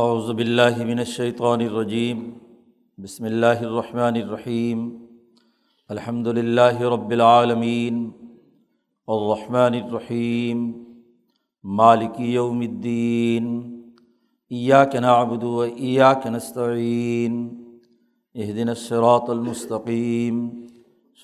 اعوذ 0.00 0.28
باللہ 0.36 0.84
من 0.84 0.98
الشیطان 0.98 1.60
الرجیم، 1.60 2.30
بسم 2.98 3.24
اللہ 3.24 3.46
الرحمن 3.46 4.00
الرحیم، 4.00 4.98
الحمد 5.88 6.26
للہ 6.26 6.82
رب 6.82 7.10
العالمین، 7.10 8.10
الرحمن 9.06 9.58
الرحیم، 9.58 10.72
مالک 11.64 12.14
یوم 12.18 12.60
الدین، 12.60 13.60
ایاک 14.50 14.96
نعبد 14.96 15.42
و 15.42 15.60
ایاک 15.60 16.26
نستعین، 16.26 17.48
اہدنا 18.34 18.72
الصراط 18.72 19.30
المستقیم، 19.30 20.48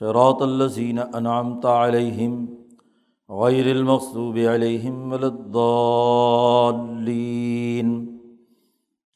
صراط 0.00 0.42
الذین 0.42 0.98
انعمت 1.12 1.66
علیہم، 1.66 2.44
غیر 3.28 3.70
المغضوب 3.70 4.38
علیہم 4.52 5.12
ولا 5.12 5.26
الضالین۔ 5.26 8.17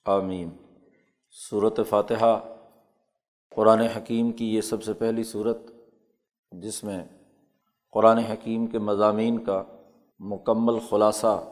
آمین۔ 0.05 0.50
صورت 1.50 1.81
فاتحہ، 1.89 2.40
قرآن 3.54 3.81
حکیم 3.81 4.32
کی 4.32 4.54
یہ 4.54 4.61
سب 4.61 4.82
سے 4.82 4.93
پہلی 4.93 5.25
صورت 5.25 5.58
جس 6.53 6.85
میں 6.85 7.04
قرآن 7.90 8.18
حکیم 8.18 8.67
کے 8.67 8.79
مضامین 8.79 9.44
کا 9.44 9.64
مکمل 10.18 10.79
خلاصہ 10.89 11.50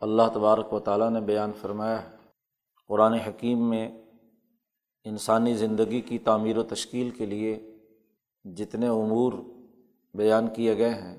اللہ 0.00 0.22
تبارک 0.34 0.72
و 0.72 0.80
تعالیٰ 0.80 1.10
نے 1.10 1.20
بیان 1.20 1.52
فرمایا 1.60 2.02
ہے۔ 2.02 2.16
قرآن 2.88 3.12
حکیم 3.12 3.70
میں 3.70 4.02
انسانی 5.04 5.54
زندگی 5.54 6.00
کی 6.00 6.18
تعمیر 6.18 6.58
و 6.58 6.62
تشکیل 6.62 7.10
کے 7.10 7.26
لیے 7.26 7.78
جتنے 8.44 8.88
امور 8.88 9.32
بیان 10.14 10.48
کیے 10.48 10.76
گئے 10.76 10.94
ہیں، 10.94 11.18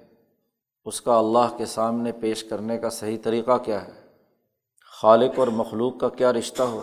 اس 0.85 1.01
کا 1.01 1.19
اللہ 1.19 1.57
کے 1.57 1.65
سامنے 1.65 2.11
پیش 2.11 2.43
کرنے 2.43 2.77
کا 2.77 2.89
صحیح 2.89 3.17
طریقہ 3.23 3.57
کیا 3.57 3.87
ہے؟ 3.87 4.04
خالق 5.01 5.39
اور 5.39 5.47
مخلوق 5.47 5.99
کا 5.99 6.09
کیا 6.09 6.33
رشتہ 6.33 6.63
ہو؟ 6.63 6.81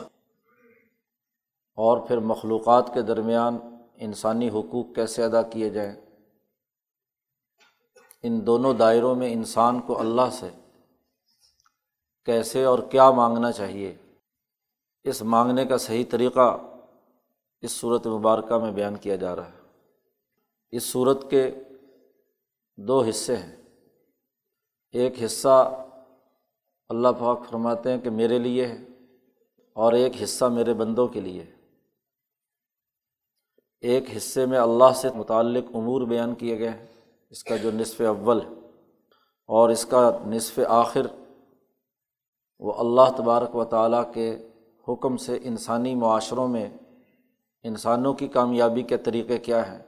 اور 1.75 1.98
پھر 1.98 2.19
مخلوقات 2.19 2.91
کے 2.95 3.03
درمیان 3.03 3.59
انسانی 3.97 4.48
حقوق 4.48 4.86
کیسے 4.95 5.25
ادا 5.25 5.42
کیے 5.42 5.70
جائیں؟ 5.70 6.00
ان 8.23 8.47
دونوں 8.47 8.75
دائروں 8.75 9.14
میں 9.14 9.33
انسان 9.33 9.81
کو 9.81 10.01
اللہ 10.01 10.31
سے 10.33 10.51
کیسے 12.25 12.64
اور 12.64 12.78
کیا 12.78 13.11
مانگنا 13.11 13.53
چاہیے؟ 13.53 13.97
اس 15.05 15.23
مانگنے 15.23 15.67
کا 15.67 15.79
صحیح 15.79 16.05
طریقہ 16.11 16.58
اس 17.61 17.73
صورت 17.73 18.06
مبارکہ 18.06 18.58
میں 18.58 18.73
بیان 18.73 18.97
کیا 18.97 19.17
جا 19.17 19.36
رہا 19.36 19.48
ہے۔ 19.48 19.61
اس 20.70 20.83
صورت 20.83 21.31
کے 21.31 21.51
دو 22.77 23.03
حصے 23.03 23.36
ہیں۔ 23.36 23.56
ایک 24.92 25.23
حصہ 25.25 25.84
اللہ 26.93 27.09
پاک 27.19 27.41
فرماتے 27.51 27.93
ہیں 27.93 28.01
کہ 28.01 28.11
میرے 28.11 28.39
لیے 28.39 28.67
ہے 28.67 28.85
اور 29.73 29.93
ایک 29.93 30.23
حصہ 30.23 30.45
میرے 30.45 30.75
بندوں 30.75 31.09
کے 31.09 31.21
لیے 31.21 31.47
ایک 33.81 34.17
حصے 34.17 34.47
میں 34.47 34.59
اللہ 34.59 34.93
سے 34.95 35.09
متعلق 35.15 35.65
امور 35.75 36.03
بیان 36.03 36.35
کیے 36.35 36.59
گئے 36.59 36.69
ہیں۔ 36.69 36.87
اس 37.31 37.45
کا 37.45 37.57
جو 37.57 37.70
نصف 37.70 38.01
اول 38.01 38.41
ہے 38.41 38.55
اور 39.47 39.69
اس 39.69 39.85
کا 39.85 40.19
نصف 40.27 40.61
آخر، 40.69 41.07
وہ 42.61 42.73
اللہ 42.73 43.17
تبارک 43.17 43.57
و 43.57 43.65
تعالیٰ 43.65 44.13
کے 44.13 44.48
حکم 44.89 45.17
سے 45.17 45.39
انسانی 45.43 45.95
معاشروں 45.95 46.48
میں 46.48 46.70
انسانوں 47.63 48.15
کی 48.15 48.29
کامیابی 48.29 48.83
کے 48.83 48.97
طریقے 48.97 49.39
کیا 49.39 49.73
ہیں۔ 49.73 49.83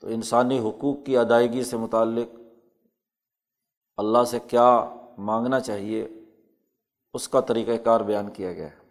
تو 0.00 0.08
انسانی 0.08 0.58
حقوق 0.58 0.96
کی 1.06 1.16
ادائیگی 1.16 1.64
سے 1.64 1.76
متعلق 1.76 2.36
اللہ 3.96 4.24
سے 4.24 4.38
کیا 4.40 4.94
مانگنا 5.18 5.60
چاہیے، 5.60 6.08
اس 7.12 7.28
کا 7.28 7.40
طریقۂ 7.40 7.84
کار 7.84 8.00
بیان 8.00 8.30
کیا 8.30 8.52
گیا۔ 8.52 8.66
ہے 8.66 8.82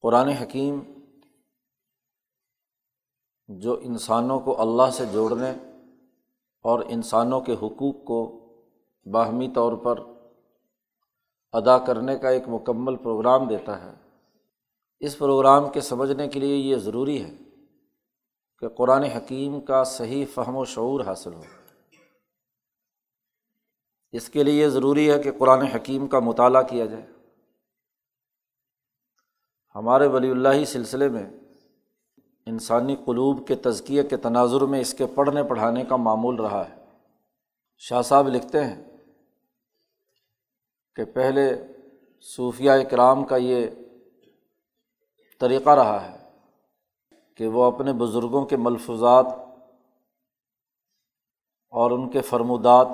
قرآن 0.00 0.28
حکیم 0.28 0.80
جو 3.48 3.78
انسانوں 3.82 4.40
کو 4.40 4.60
اللہ 4.60 4.90
سے 4.92 5.04
جوڑنے 5.06 5.50
اور 6.62 6.82
انسانوں 6.88 7.40
کے 7.40 7.52
حقوق 7.52 8.04
کو 8.04 8.40
باہمی 9.12 9.48
طور 9.54 9.72
پر 9.72 10.00
ادا 11.52 11.78
کرنے 11.78 12.18
کا 12.18 12.28
ایک 12.28 12.42
مکمل 12.48 12.96
پروگرام 12.96 13.48
دیتا 13.48 13.84
ہے، 13.84 13.92
اس 15.00 15.18
پروگرام 15.18 15.70
کے 15.70 15.80
سمجھنے 15.80 16.28
کے 16.28 16.40
لیے 16.40 16.56
یہ 16.56 16.76
ضروری 16.76 17.24
ہے 17.24 17.34
کہ 18.58 18.68
قرآن 18.68 19.02
حکیم 19.02 19.60
کا 19.60 19.84
صحیح 19.84 20.24
فہم 20.34 20.56
و 20.56 20.64
شعور 20.64 21.00
حاصل 21.00 21.34
ہو۔ 21.34 21.42
اس 24.14 24.28
کے 24.28 24.42
لیے 24.42 24.62
یہ 24.62 24.68
ضروری 24.68 25.10
ہے 25.10 25.22
کہ 25.22 25.32
قرآن 25.38 25.62
حکیم 25.62 26.06
کا 26.06 26.18
مطالعہ 26.18 26.62
کیا 26.62 26.86
جائے۔ 26.86 27.06
ہمارے 29.74 30.06
ولی 30.06 30.30
اللہ 30.30 30.64
سلسلے 30.64 31.08
میں 31.08 31.30
انسانی 32.46 32.96
قلوب 32.96 33.46
کے 33.46 33.54
تزکیے 33.54 34.02
کے 34.02 34.16
تناظر 34.16 34.60
میں 34.60 34.80
اس 34.80 34.94
کے 34.94 35.06
پڑھنے 35.06 35.42
پڑھانے 35.42 35.84
کا 35.84 35.96
معمول 35.96 36.34
رہا 36.34 36.64
ہے۔ 36.68 36.84
شاہ 37.78 38.02
صاحب 38.02 38.28
لکھتے 38.28 38.64
ہیں 38.64 38.84
کہ 40.96 41.04
پہلے 41.04 41.66
صوفیہ 42.20 42.70
اکرام 42.70 43.24
کا 43.24 43.36
یہ 43.36 43.66
طریقہ 45.40 45.70
رہا 45.70 46.12
ہے 46.12 46.28
کہ 47.36 47.46
وہ 47.46 47.64
اپنے 47.64 47.92
بزرگوں 47.92 48.46
کے 48.46 48.56
ملفوظات 48.56 49.26
اور 51.70 51.90
ان 51.90 52.10
کے 52.10 52.20
فرمودات 52.20 52.86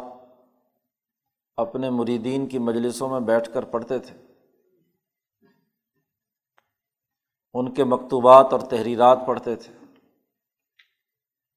اپنے 1.61 1.91
مریدین 1.91 2.47
کی 2.47 2.59
مجلسوں 2.59 3.09
میں 3.09 3.21
بیٹھ 3.21 3.51
کر 3.55 3.65
پڑھتے 3.65 3.99
تھے۔ 3.99 4.17
ان 7.55 7.75
کے 7.75 7.85
مکتوبات 7.85 8.53
اور 8.53 8.61
تحریرات 8.61 9.19
پڑھتے 9.27 9.57
تھے۔ 9.57 9.73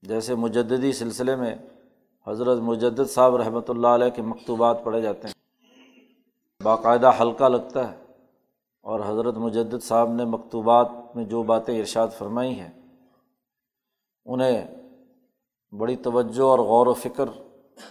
جیسے 0.02 0.36
مجددی 0.36 0.91
سلسلے 0.91 1.36
میں 1.36 1.56
حضرت 2.28 2.59
مجدد 2.59 3.09
صاحب 3.09 3.36
رحمۃ 3.36 3.68
اللہ 3.68 3.88
علیہ 3.88 4.09
کے 4.09 4.22
مکتوبات 4.22 4.84
پڑھے 4.84 5.02
جاتے 5.02 5.28
ہیں۔ 5.28 5.34
باقاعدہ 6.64 7.12
حلقہ 7.22 7.44
لگتا 7.44 7.91
ہے 7.91 8.03
اور 8.81 9.00
حضرت 9.00 9.38
مجدد 9.38 9.84
صاحب 9.84 10.09
نے 10.09 10.25
مکتوبات 10.25 11.16
میں 11.16 11.25
جو 11.25 11.44
باتیں 11.44 11.80
ارشاد 11.80 12.08
فرمائی 12.18 12.59
ہیں، 12.59 12.72
انہیں 14.25 14.68
بڑی 15.72 15.96
توجہ 15.96 16.44
اور 16.44 16.59
غور 16.59 16.88
و 16.88 16.94
فکر 16.94 17.25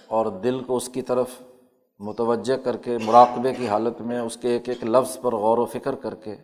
اور 0.07 0.27
دل 0.27 0.65
کو 0.65 0.77
اس 0.77 0.89
کی 0.89 1.03
طرف 1.03 1.43
متوجہ 2.03 2.57
کر 2.65 2.77
کے، 2.77 2.97
مراقبے 2.99 3.53
کی 3.55 3.69
حالت 3.69 4.01
میں 4.01 4.19
اس 4.21 4.37
کے 4.37 4.49
ایک 4.49 4.69
ایک 4.69 4.85
لفظ 4.85 5.19
پر 5.23 5.35
غور 5.37 5.59
و 5.59 5.65
فکر 5.73 5.95
کر 5.97 6.15
کے 6.25 6.35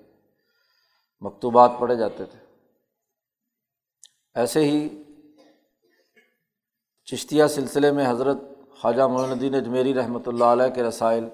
مکتوبات 1.22 1.78
پڑھے 1.78 1.96
جاتے 1.96 2.24
تھے۔ 2.24 2.38
ایسے 4.36 4.64
ہی 4.64 4.88
چشتیہ 7.08 7.46
سلسلے 7.46 7.90
میں 7.92 8.08
حضرت 8.08 8.38
خواجہ 8.80 9.06
معین 9.12 9.30
الدین 9.30 9.54
اجمیری 9.54 9.94
رحمۃ 9.94 10.26
اللہ 10.26 10.44
علیہ 10.46 10.68
کے 10.74 10.82
رسائل، 10.82 11.28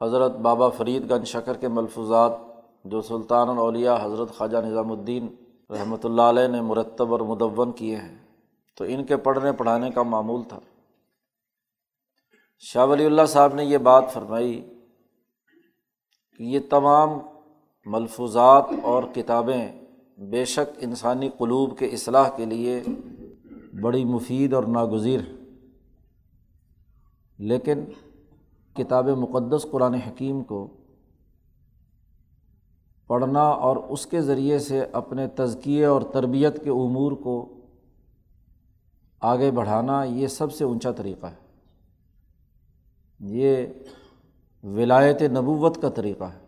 حضرت 0.00 0.36
بابا 0.42 0.68
فرید 0.76 1.10
گنج 1.10 1.26
شکر 1.28 1.56
کے 1.56 1.68
ملفوظات، 1.70 2.32
جو 2.84 3.02
سلطان 3.02 3.48
الاولیاء 3.48 3.96
حضرت 4.02 4.36
خواجہ 4.36 4.58
نظام 4.64 4.90
الدین 4.92 5.28
رحمۃ 5.70 6.04
اللہ 6.04 6.22
علیہ 6.22 6.48
نے 6.48 6.60
مرتب 6.62 7.12
اور 7.12 7.20
مدون 7.28 7.72
کیے 7.72 7.96
ہیں، 7.96 8.16
تو 8.78 8.84
ان 8.88 9.04
کے 9.04 9.16
پڑھنے 9.16 9.52
پڑھانے 9.52 9.90
کا 9.90 10.02
معمول 10.04 10.42
تھا۔ 10.48 10.58
شاہ 12.58 12.86
ولی 12.86 13.04
اللہ 13.04 13.26
صاحب 13.28 13.54
نے 13.54 13.64
یہ 13.64 13.78
بات 13.78 14.04
فرمائی 14.12 14.74
کہ 16.38 16.42
یہ 16.42 16.60
تمام 16.70 17.08
ملفوظات 17.86 18.66
اور 18.82 19.02
کتابیں 19.14 19.68
بے 20.18 20.44
شک 20.44 20.78
انسانی 20.78 21.28
قلوب 21.38 21.78
کے 21.78 21.86
اصلاح 21.86 22.28
کے 22.36 22.44
لیے 22.44 22.82
بڑی 23.82 24.04
مفید 24.04 24.52
اور 24.52 24.64
ناگزیر 24.64 25.20
ہیں۔ 25.20 25.36
لیکن 27.38 27.84
کتاب 28.74 29.08
مقدس 29.08 29.66
قرآن 29.70 29.94
حکیم 29.94 30.42
کو 30.42 30.76
پڑھنا 33.08 33.48
اور 33.48 33.76
اس 33.76 34.06
کے 34.06 34.20
ذریعے 34.20 34.58
سے 34.58 34.84
اپنے 34.92 35.28
تزکیے 35.28 35.84
اور 35.84 36.02
تربیت 36.02 36.64
کے 36.64 36.70
امور 36.70 37.12
کو 37.12 37.60
آگے 39.20 39.50
بڑھانا 39.50 40.04
یہ 40.04 40.26
سب 40.26 40.52
سے 40.52 40.64
اونچا 40.64 40.90
طریقہ 40.90 41.26
ہے۔ 41.26 41.45
یہ 43.20 43.66
ولایت 44.64 45.22
نبوت 45.22 45.82
کا 45.82 45.88
طریقہ 45.88 46.24
ہے۔ 46.24 46.38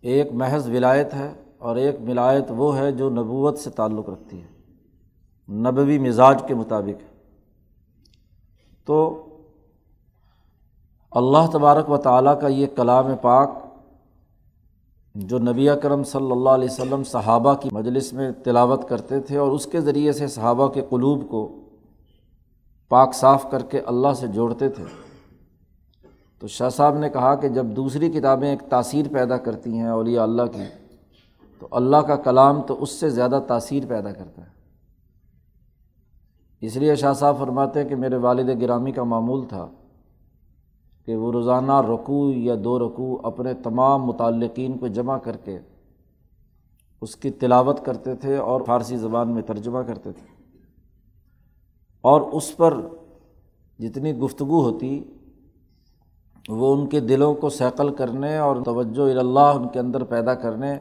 ایک 0.00 0.32
محض 0.32 0.68
ولایت 0.68 1.14
ہے 1.14 1.32
اور 1.58 1.76
ایک 1.76 1.96
ولایت 2.08 2.44
وہ 2.48 2.78
ہے 2.78 2.92
جو 2.92 3.10
نبوت 3.10 3.58
سے 3.58 3.70
تعلق 3.70 4.08
رکھتی 4.08 4.42
ہے، 4.42 4.46
نبوی 5.52 5.98
مزاج 5.98 6.42
کے 6.48 6.54
مطابق۔ 6.54 7.02
ہے 7.02 7.12
تو 8.84 9.26
اللہ 11.10 11.50
تبارک 11.52 11.90
و 11.90 11.96
تعالیٰ 11.96 12.40
کا 12.40 12.48
یہ 12.48 12.66
کلام 12.76 13.06
پاک 13.22 13.50
جو 15.14 15.38
نبی 15.38 15.68
کرم 15.82 16.04
صلی 16.04 16.32
اللہ 16.32 16.50
علیہ 16.50 16.68
وسلم 16.70 17.04
صحابہ 17.04 17.54
کی 17.54 17.68
مجلس 17.72 18.12
میں 18.12 18.30
تلاوت 18.30 18.88
کرتے 18.88 19.20
تھے 19.20 19.36
اور 19.36 19.48
اس 19.48 19.66
کے 19.66 19.80
ذریعے 19.80 20.12
سے 20.12 20.26
صحابہ 20.26 20.68
کے 20.68 20.82
قلوب 20.90 21.28
کو 21.28 21.61
پاک 22.92 23.14
صاف 23.14 23.50
کر 23.50 23.62
کے 23.62 23.80
اللہ 23.80 24.12
سے 24.12 24.26
جوڑتے 24.26 24.68
تھے۔ 24.68 24.84
تو 26.38 26.46
شاہ 26.46 26.68
صاحب 26.68 26.98
نے 26.98 27.10
کہا 27.10 27.34
کہ 27.34 27.48
جب 27.48 27.66
دوسری 27.66 28.10
کتابیں 28.10 28.50
ایک 28.50 28.62
تاثیر 28.68 29.06
پیدا 29.12 29.36
کرتی 29.36 29.78
ہیں 29.78 29.88
اولیاء 29.88 30.22
اللہ 30.22 30.42
کی، 30.42 30.64
تو 31.58 31.68
اللہ 31.70 31.96
کا 31.96 32.16
کلام 32.16 32.62
تو 32.62 32.82
اس 32.82 32.90
سے 32.90 33.10
زیادہ 33.10 33.40
تاثیر 33.48 33.82
پیدا 33.88 34.12
کرتا 34.12 34.42
ہے۔ 34.42 34.50
اس 36.60 36.76
لیے 36.76 36.96
شاہ 36.96 37.12
صاحب 37.12 37.38
فرماتے 37.38 37.82
ہیں 37.82 37.88
کہ 37.88 37.96
میرے 37.96 38.16
والد 38.16 38.62
گرامی 38.62 38.92
کا 38.92 39.02
معمول 39.02 39.44
تھا 39.48 39.68
کہ 41.06 41.16
وہ 41.16 41.32
روزانہ 41.32 41.80
رکوع 41.80 42.32
یا 42.36 42.54
دو 42.64 42.78
رکوع 42.78 43.18
اپنے 43.22 43.54
تمام 43.54 44.04
متعلقین 44.06 44.78
کو 44.78 44.86
جمع 44.86 45.18
کر 45.18 45.36
کے 45.36 45.58
اس 47.00 47.16
کی 47.16 47.30
تلاوت 47.30 47.84
کرتے 47.84 48.14
تھے 48.14 48.36
اور 48.36 48.60
فارسی 48.66 48.96
زبان 48.96 49.28
میں 49.28 49.42
ترجمہ 49.42 49.82
کرتے 49.86 50.12
تھے۔ 50.12 50.31
اور 52.02 52.20
اس 52.20 52.56
پر 52.56 52.80
جتنی 53.78 54.18
گفتگو 54.18 54.62
ہوتی، 54.62 55.04
وہ 56.48 56.76
ان 56.76 56.86
کے 56.86 57.00
دلوں 57.00 57.34
کو 57.34 57.48
سیکل 57.48 57.94
کرنے 57.94 58.38
اور 58.38 58.56
توجہ 58.64 59.18
اللہ 59.18 59.40
ان 59.40 59.68
کے 59.68 59.78
اندر 59.78 60.04
پیدا 60.04 60.34
کرنے 60.34 60.78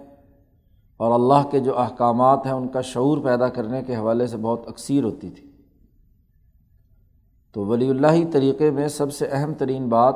اور 0.98 1.12
اللہ 1.12 1.50
کے 1.52 1.60
جو 1.60 1.80
احکامات 1.80 2.46
ہیں، 2.46 2.54
ان 2.54 2.68
کا 2.68 2.82
شعور 2.82 3.18
پیدا 3.18 3.48
کرنے 3.48 3.84
کے 3.84 3.96
حوالے 3.96 4.28
سے 4.28 4.38
بہت 4.38 4.68
اکثیر 4.68 5.04
ہوتی 5.04 5.30
تھی۔ 5.30 5.52
تو 7.52 7.66
ولی 7.66 7.90
اللہ 7.90 8.32
طریقے 8.34 8.72
میں 8.72 8.88
سب 8.88 9.14
سے 9.14 9.28
اہم 9.28 9.54
ترین 9.54 9.90
بات 9.90 10.16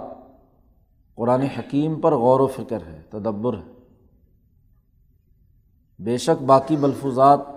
قرآن 1.16 1.42
حکیم 1.42 2.02
پر 2.02 2.16
غور 2.16 2.40
و 2.40 2.48
فکر 2.48 2.80
ہے، 2.88 3.02
تدبر 3.10 3.54
ہے۔ 3.54 3.76
بے 6.00 6.18
شک 6.18 6.44
باقی 6.44 6.76
ملفوظات 6.76 7.55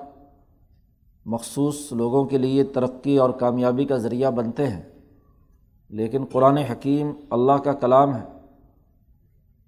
مخصوص 1.29 1.93
لوگوں 1.93 2.25
کے 2.25 2.39
لیے 2.39 2.65
ترقی 2.65 3.19
اور 3.19 3.31
کامیابی 3.31 3.85
کا 3.85 3.97
ذریعہ 3.97 4.31
بنتے 4.31 4.67
ہیں۔ 4.67 4.83
لیکن 5.89 6.25
قرآن 6.33 6.57
حکیم 6.57 7.13
اللہ 7.31 7.53
کا 7.53 7.73
کلام 7.73 8.15
ہے 8.15 8.25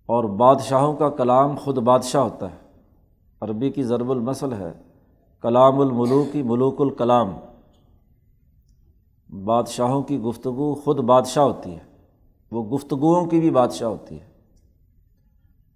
اور 0.07 0.25
بادشاہوں 0.25 0.95
کا 0.95 1.09
کلام 1.09 1.57
خود 1.57 1.79
بادشاہ 1.79 2.23
ہوتا 2.23 2.51
ہے۔ 2.51 2.57
عربی 3.41 3.71
کی 3.71 3.83
ضرب 3.83 4.11
المسل 4.11 4.53
ہے، 4.53 4.73
کلام 5.43 5.81
الملوکی 5.81 6.43
ملوک 6.43 6.81
الکلام۔ 6.81 7.31
بادشاہوں 9.45 10.03
کی 10.03 10.21
گفتگو 10.21 10.75
خود 10.75 10.99
بادشاہ 10.99 11.45
ہوتی 11.45 11.75
ہے، 11.75 11.97
وہ 12.53 12.65
گفتگوؤں 12.65 13.27
کی 13.27 13.41
بھی 13.41 13.51
بادشاہ 13.51 13.89
ہوتی 13.89 14.21
ہے۔ 14.21 14.27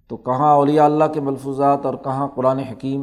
تو 0.09 0.17
کہاں 0.17 0.55
اولیاء 0.55 0.85
اللہ 0.85 1.05
کے 1.15 1.21
ملفوظات 1.21 1.87
اور 1.87 1.95
کہاں 1.95 2.29
قرآن 2.35 2.59
حکیم؟ 2.59 3.03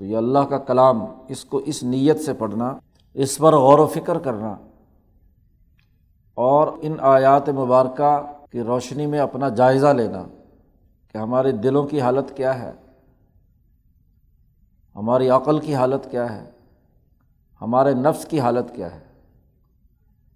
تو 0.00 0.06
یہ 0.06 0.16
اللہ 0.16 0.38
کا 0.38 0.58
کلام 0.58 1.04
اس 1.28 1.44
کو 1.44 1.56
اس 1.56 1.82
نیت 1.82 2.20
سے 2.20 2.32
پڑھنا، 2.32 2.78
اس 3.14 3.38
پر 3.38 3.54
غور 3.54 3.78
و 3.78 3.86
فکر 3.86 4.18
کرنا 4.18 4.56
اور 6.34 6.68
ان 6.80 6.94
آیات 7.00 7.48
مبارکہ 7.48 8.32
کی 8.50 8.62
روشنی 8.62 9.06
میں 9.06 9.18
اپنا 9.18 9.48
جائزہ 9.48 9.86
لینا 9.86 10.22
کہ 11.12 11.18
ہمارے 11.18 11.52
دلوں 11.52 11.86
کی 11.86 12.00
حالت 12.00 12.36
کیا 12.36 12.62
ہے، 12.62 12.72
ہماری 14.96 15.28
عقل 15.28 15.58
کی 15.58 15.74
حالت 15.74 16.10
کیا 16.10 16.36
ہے، 16.36 16.50
ہمارے 17.60 17.94
نفس 17.94 18.24
کی 18.24 18.40
حالت 18.40 18.74
کیا 18.74 18.94
ہے۔ 18.94 19.04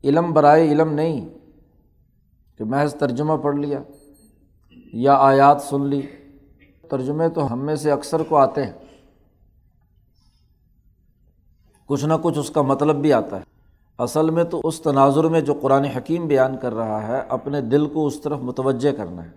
علم 0.04 0.32
برائے 0.32 0.68
علم 0.68 0.92
نہیں 0.92 1.28
کہ 2.58 2.64
محض 2.64 2.94
ترجمہ 2.94 3.36
پڑھ 3.36 3.56
لیا 3.56 3.78
یا 4.92 5.14
آیات 5.14 5.62
سن 5.62 5.86
لی۔ 5.86 6.02
ترجمے 6.90 7.28
تو 7.28 7.52
ہم 7.52 7.58
میں 7.58 7.76
سے 7.76 7.90
اکثر 7.90 8.22
کو 8.22 8.36
آتے 8.36 8.66
ہیں۔ 8.66 8.83
کچھ 11.86 12.04
نہ 12.04 12.14
کچھ 12.22 12.38
اس 12.38 12.50
کا 12.50 12.62
مطلب 12.62 12.96
بھی 12.96 13.12
آتا 13.12 13.36
ہے۔ 13.36 13.42
اصل 13.98 14.30
میں 14.30 14.44
تو 14.44 14.60
اس 14.64 14.80
تناظر 14.80 15.24
میں 15.24 15.40
جو 15.40 15.54
قرآن 15.62 15.84
حکیم 15.84 16.26
بیان 16.26 16.56
کر 16.56 16.74
رہا 16.74 17.06
ہے، 17.08 17.20
اپنے 17.28 17.60
دل 17.60 17.86
کو 17.86 18.06
اس 18.06 18.20
طرف 18.20 18.38
متوجہ 18.42 18.92
کرنا 18.92 19.24
ہے۔ 19.24 19.30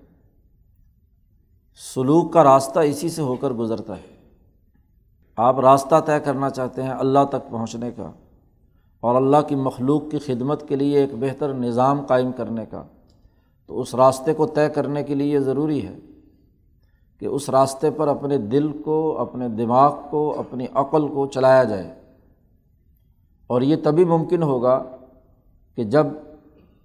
سلوک 1.80 2.32
کا 2.34 2.44
راستہ 2.44 2.80
اسی 2.80 3.10
سے 3.10 3.22
ہو 3.22 3.36
کر 3.36 3.52
گزرتا 3.54 3.94
ہے۔ 3.94 4.16
آپ 5.38 5.60
راستہ 5.60 6.00
طے 6.06 6.20
کرنا 6.20 6.50
چاہتے 6.50 6.84
ہیں 6.84 6.92
اللہ 6.92 7.26
تک 7.30 7.50
پہنچنے 7.50 7.92
کا، 7.92 8.12
اور 9.00 9.16
اللہ 9.16 9.42
کی 9.48 9.56
مخلوق 9.56 10.04
کی 10.12 10.20
خدمت 10.20 10.68
کے 10.68 10.76
لیے 10.76 11.00
ایک 11.00 11.14
بہتر 11.20 11.54
نظام 11.54 12.02
قائم 12.02 12.32
کرنے 12.32 12.66
کا۔ 12.66 12.84
تو 13.70 13.82
اس 13.82 13.96
راستے 13.96 14.34
کو 14.34 14.46
طے 14.46 14.68
کرنے 14.70 15.04
کے 15.04 15.16
لیے 15.16 15.34
یہ 15.34 15.40
ضروری 15.40 15.86
ہے 15.88 15.98
کہ 17.22 17.26
اس 17.26 17.50
راستے 17.50 17.90
پر 17.92 18.08
اپنے 18.08 18.38
دل 18.38 18.72
کو، 18.78 19.18
اپنے 19.20 19.48
دماغ 19.50 19.96
کو، 20.10 20.34
اپنی 20.40 20.66
عقل 20.74 21.08
کو 21.08 21.26
چلایا 21.28 21.64
جائے۔ 21.64 21.94
اور 23.50 23.62
یہ 23.62 23.76
تبھی 23.84 24.06
ممکن 24.06 24.44
ہوگا 24.44 24.78
کہ 25.78 25.84
جب 25.86 26.08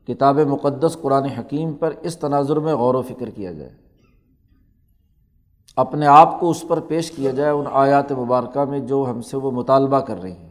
کتاب 0.08 0.38
مقدس 0.48 0.96
قرآن 1.02 1.24
حکیم 1.28 1.72
پر 1.72 1.94
اس 2.00 2.16
تناظر 2.16 2.56
میں 2.56 2.74
غور 2.74 2.94
و 2.94 3.02
فکر 3.02 3.30
کیا 3.30 3.52
جائے، 3.52 3.70
اپنے 5.78 6.06
آپ 6.06 6.38
کو 6.40 6.50
اس 6.50 6.64
پر 6.68 6.80
پیش 6.80 7.10
کیا 7.10 7.30
جائے 7.30 7.50
ان 7.50 7.66
آیات 7.72 8.12
مبارکہ 8.12 8.64
میں 8.64 8.78
جو 8.86 9.04
ہم 9.10 9.20
سے 9.20 9.36
وہ 9.36 9.50
مطالبہ 9.50 10.00
کر 10.00 10.20
رہی 10.22 10.32
ہیں۔ 10.32 10.50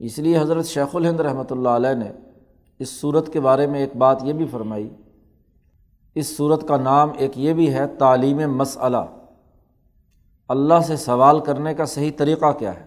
اس 0.00 0.18
لیے 0.18 0.38
حضرت 0.38 0.66
شیخ 0.66 0.96
الہند 0.96 1.20
رحمۃ 1.20 1.50
اللہ 1.50 1.68
علیہ 1.68 1.94
نے 1.94 2.10
اس 2.80 3.00
صورت 3.00 3.32
کے 3.32 3.40
بارے 3.40 3.66
میں 3.66 3.80
ایک 3.80 3.96
بات 3.96 4.24
یہ 4.24 4.32
بھی 4.32 4.46
فرمائی، 4.46 4.88
اس 6.16 6.36
صورت 6.36 6.66
کا 6.68 6.76
نام 6.76 7.10
ایک 7.16 7.38
یہ 7.38 7.52
بھی 7.52 7.72
ہے، 7.74 7.86
تعلیم 7.98 8.38
مسئلہ۔ 8.52 9.04
اللہ 10.50 10.80
سے 10.86 10.96
سوال 10.96 11.40
کرنے 11.40 11.74
کا 11.74 11.84
صحیح 11.86 12.10
طریقہ 12.16 12.52
کیا 12.52 12.74
ہے؟ 12.74 12.84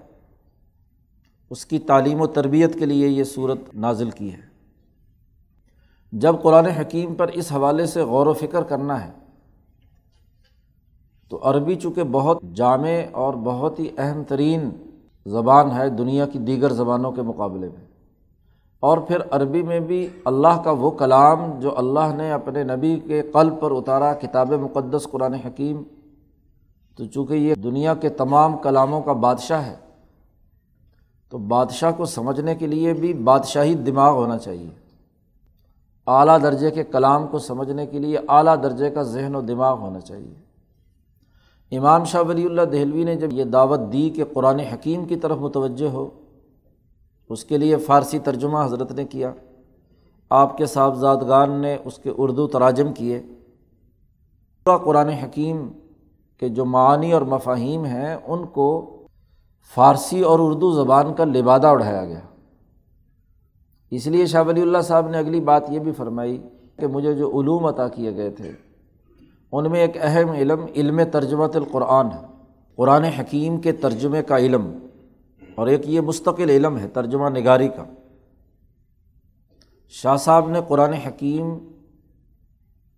اس 1.53 1.65
کی 1.65 1.79
تعلیم 1.79 2.21
و 2.21 2.27
تربیت 2.27 2.79
کے 2.79 2.85
لیے 2.85 3.07
یہ 3.07 3.23
صورت 3.23 3.57
نازل 3.73 4.09
کی 4.09 4.33
ہے۔ 4.33 4.39
جب 6.11 6.35
قرآن 6.41 6.65
حکیم 6.65 7.15
پر 7.15 7.27
اس 7.27 7.51
حوالے 7.51 7.85
سے 7.85 8.01
غور 8.01 8.27
و 8.27 8.33
فکر 8.33 8.63
کرنا 8.63 9.05
ہے، 9.05 9.11
تو 11.29 11.39
عربی 11.43 11.75
چونکہ 11.75 12.03
بہت 12.03 12.41
جامع 12.53 12.89
اور 13.11 13.33
بہت 13.33 13.79
ہی 13.79 13.89
اہم 13.97 14.23
ترین 14.23 14.69
زبان 15.25 15.71
ہے 15.71 15.89
دنیا 15.89 16.25
کی 16.25 16.39
دیگر 16.39 16.73
زبانوں 16.73 17.11
کے 17.11 17.21
مقابلے 17.21 17.67
میں۔ 17.67 17.85
اور 18.79 18.97
پھر 18.97 19.17
عربی 19.31 19.63
میں 19.63 19.79
بھی 19.79 20.07
اللہ 20.25 20.61
کا 20.63 20.71
وہ 20.71 20.91
کلام 20.91 21.59
جو 21.59 21.77
اللہ 21.77 22.15
نے 22.15 22.31
اپنے 22.31 22.63
نبی 22.63 22.99
کے 22.99 23.21
قلب 23.21 23.53
پر 23.59 23.71
اتارا، 23.71 24.13
کتاب 24.13 24.51
مقدس 24.51 25.07
قرآن 25.11 25.33
حکیم، 25.33 25.83
تو 26.95 27.05
چونکہ 27.05 27.33
یہ 27.33 27.55
دنیا 27.55 27.93
کے 27.93 28.09
تمام 28.09 28.57
کلاموں 28.57 29.01
کا 29.01 29.13
بادشاہ 29.13 29.65
ہے 29.65 29.82
تو 31.33 31.39
بادشاہ 31.39 31.91
کو 31.97 32.05
سمجھنے 32.05 32.55
کے 32.55 32.67
لیے 32.67 32.93
بھی 32.93 33.13
بادشاہی 33.13 33.75
دماغ 33.75 34.13
ہونا 34.13 34.37
چاہیے۔ 34.37 34.69
اعلیٰ 36.07 36.41
درجے 36.43 36.71
کے 36.71 36.83
کلام 36.83 37.27
کو 37.27 37.39
سمجھنے 37.39 37.85
کے 37.85 37.99
لیے 37.99 38.17
اعلیٰ 38.27 38.63
درجے 38.63 38.89
کا 38.89 39.03
ذہن 39.03 39.35
و 39.35 39.41
دماغ 39.41 39.79
ہونا 39.79 39.99
چاہیے۔ 39.99 40.33
امام 41.77 42.03
شاہ 42.03 42.21
ولی 42.21 42.45
اللہ 42.45 42.61
دہلوی 42.61 43.03
نے 43.03 43.15
جب 43.15 43.33
یہ 43.33 43.43
دعوت 43.43 43.79
دی 43.93 44.09
کہ 44.09 44.23
قرآن 44.33 44.59
حکیم 44.59 45.05
کی 45.05 45.15
طرف 45.15 45.37
متوجہ 45.37 45.87
ہو، 45.87 46.09
اس 47.29 47.45
کے 47.45 47.57
لیے 47.57 47.75
فارسی 47.75 48.19
ترجمہ 48.19 48.65
حضرت 48.65 48.91
نے 48.91 49.05
کیا۔ 49.05 49.31
آپ 50.29 50.57
کے 50.57 50.65
صاحبزادگان 50.65 51.51
نے 51.51 51.77
اس 51.85 51.97
کے 51.97 52.11
اردو 52.17 52.47
تراجم 52.47 52.93
کیے۔ 52.93 53.21
پورا 54.65 54.77
قرآن 54.77 55.09
حکیم 55.09 55.67
کے 56.37 56.49
جو 56.49 56.65
معنی 56.65 57.11
اور 57.11 57.21
مفاہیم 57.21 57.85
ہیں، 57.85 58.17
ان 58.27 58.45
کو 58.45 58.97
فارسی 59.71 60.21
اور 60.21 60.39
اردو 60.39 60.71
زبان 60.73 61.13
کا 61.13 61.25
لبادہ 61.25 61.67
اڑھایا 61.67 62.03
گیا۔ 62.05 62.19
اس 63.91 64.07
لیے 64.07 64.25
شاہ 64.25 64.43
ولی 64.43 64.61
اللہ 64.61 64.81
صاحب 64.81 65.09
نے 65.09 65.17
اگلی 65.17 65.39
بات 65.41 65.69
یہ 65.69 65.79
بھی 65.79 65.91
فرمائی 65.91 66.37
کہ 66.77 66.87
مجھے 66.87 67.13
جو 67.13 67.29
علوم 67.39 67.65
عطا 67.65 67.87
کیے 67.87 68.15
گئے 68.15 68.29
تھے، 68.29 68.51
ان 69.51 69.71
میں 69.71 69.79
ایک 69.79 69.97
اہم 70.01 70.31
علم 70.31 70.65
علم 70.75 70.99
ترجمۃ 71.11 71.55
القرآن 71.55 72.11
ہے۔ 72.11 72.25
قرآن 72.77 73.03
حکیم 73.03 73.57
کے 73.57 73.71
ترجمے 73.71 74.23
کا 74.23 74.37
علم، 74.37 74.71
اور 75.55 75.67
ایک 75.67 75.87
یہ 75.89 76.01
مستقل 76.01 76.49
علم 76.49 76.77
ہے، 76.77 76.87
ترجمہ 76.87 77.29
نگاری 77.29 77.67
کا۔ 77.67 77.83
شاہ 79.93 80.15
صاحب 80.15 80.49
نے 80.49 80.59
قرآن 80.67 80.93
حکیم 80.93 81.57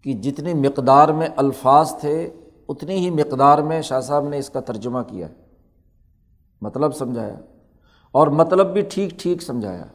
کی 0.06 0.14
جتنی 0.14 0.54
مقدار 0.54 1.10
میں 1.10 1.28
الفاظ 1.36 1.94
تھے، 2.00 2.18
اتنی 2.70 2.96
ہی 2.96 3.10
مقدار 3.10 3.58
میں 3.60 3.82
شاہ 3.82 4.00
صاحب 4.00 4.28
نے 4.28 4.38
اس 4.38 4.50
کا 4.50 4.60
ترجمہ 4.60 5.02
کیا 5.08 5.28
ہے۔ 5.30 5.44
مطلب 6.66 6.96
سمجھایا 6.96 7.40
اور 8.12 8.28
مطلب 8.28 8.74
بھی 8.74 8.82
ٹھیک 8.82 9.12
ٹھیک 9.20 9.42
سمجھایا۔ 9.42 9.86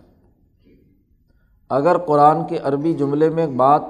اگر 1.69 1.99
قرآن 1.99 2.47
کے 2.47 2.59
عربی 2.59 2.95
جملے 2.95 3.31
میں 3.31 3.47
بات 3.47 3.83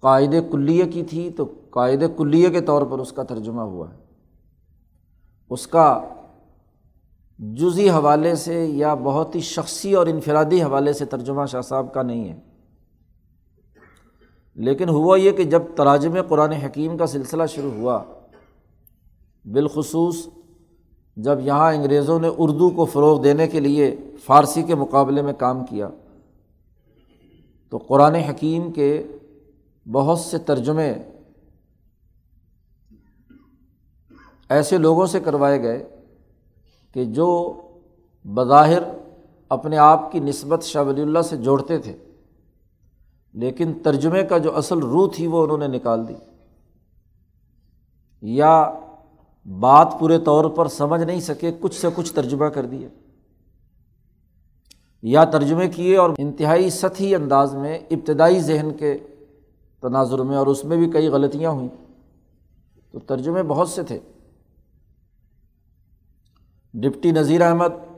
قاعد 0.00 0.52
کلیے 0.52 0.86
کی 0.86 1.02
تھی 1.02 1.30
تو 1.30 1.54
قاعد 1.70 2.02
کلیے 2.16 2.50
کے 2.50 2.60
طور 2.60 2.82
پر 2.82 2.98
اس 2.98 3.12
کا 3.12 3.22
ترجمہ 3.22 3.60
ہوا 3.60 3.90
ہے۔ 3.90 3.98
اس 5.50 5.66
کا 5.66 6.00
جزی 7.38 7.90
حوالے 7.90 8.34
سے 8.34 8.66
یا 8.66 8.94
بہت 8.94 9.34
ہی 9.34 9.40
شخصی 9.40 9.94
اور 9.94 10.06
انفرادی 10.06 10.62
حوالے 10.62 10.92
سے 10.92 11.04
ترجمہ 11.04 11.46
شاہ 11.46 11.60
صاحب 11.60 11.94
کا 11.94 12.02
نہیں 12.02 12.28
ہے۔ 12.28 12.40
لیکن 14.54 14.88
ہوا 14.88 15.16
یہ 15.16 15.30
کہ 15.30 15.44
جب 15.44 15.62
تراجم 15.76 16.14
قرآن 16.28 16.52
حکیم 16.52 16.96
کا 16.96 17.06
سلسلہ 17.06 17.46
شروع 17.46 17.70
ہوا، 17.70 18.02
بالخصوص 19.44 20.28
جب 21.16 21.40
یہاں 21.40 21.72
انگریزوں 21.72 22.18
نے 22.20 22.28
اردو 22.38 22.70
کو 22.70 22.84
فروغ 22.84 23.22
دینے 23.22 23.48
کے 23.48 23.60
لیے 23.60 23.96
فارسی 24.24 24.62
کے 24.62 24.74
مقابلے 24.74 25.22
میں 25.22 25.32
کام 25.32 25.64
کیا، 25.66 25.88
تو 27.68 27.76
قرآن 27.76 28.14
حکیم 28.14 28.72
کے 28.72 29.06
بہت 29.92 30.18
سے 30.18 30.38
ترجمے 30.38 30.94
ایسے 34.48 34.78
لوگوں 34.78 35.06
سے 35.06 35.20
کروائے 35.20 35.62
گئے 35.62 35.88
کہ 36.92 37.04
جو 37.04 37.60
بظاہر 38.24 38.82
اپنے 39.48 39.76
آپ 39.76 40.12
کی 40.12 40.18
نسبت 40.18 40.62
شاہ 40.62 40.82
ولی 40.82 41.02
اللہ 41.02 41.22
سے 41.22 41.36
جوڑتے 41.36 41.78
تھے، 41.78 41.96
لیکن 43.34 43.72
ترجمے 43.82 44.22
کا 44.22 44.38
جو 44.38 44.56
اصل 44.56 44.78
روح 44.78 45.08
تھی 45.14 45.26
وہ 45.26 45.44
انہوں 45.44 45.58
نے 45.58 45.66
نکال 45.66 46.08
دی۔ 46.08 46.14
یا 48.22 48.78
بات 49.46 49.96
پورے 50.00 50.18
طور 50.18 50.44
پر 50.44 50.68
سمجھ 50.68 51.02
نہیں 51.02 51.20
سکے، 51.20 51.52
کچھ 51.60 51.80
سے 51.80 51.88
کچھ 51.94 52.14
ترجمہ 52.14 52.44
کر 52.44 52.66
دیا۔ 52.66 52.88
یا 55.02 55.24
ترجمے 55.24 55.68
کیے 55.68 55.96
اور 55.96 56.10
انتہائی 56.18 56.70
سطحی 56.70 57.14
انداز 57.14 57.54
میں 57.54 57.78
ابتدائی 57.90 58.40
ذہن 58.40 58.68
کے 58.78 58.98
تناظر 59.80 60.18
میں 60.18 60.36
اور 60.36 60.46
اس 60.46 60.64
میں 60.64 60.76
بھی 60.76 60.90
کئی 60.90 61.08
غلطیاں 61.08 61.50
ہوئیں۔ 61.50 61.68
تو 62.92 62.98
ترجمے 62.98 63.42
بہت 63.42 63.68
سے 63.68 63.82
تھے۔ 63.82 63.98
ڈپٹی 66.74 67.10
نذیر 67.10 67.40
احمد، 67.40 67.96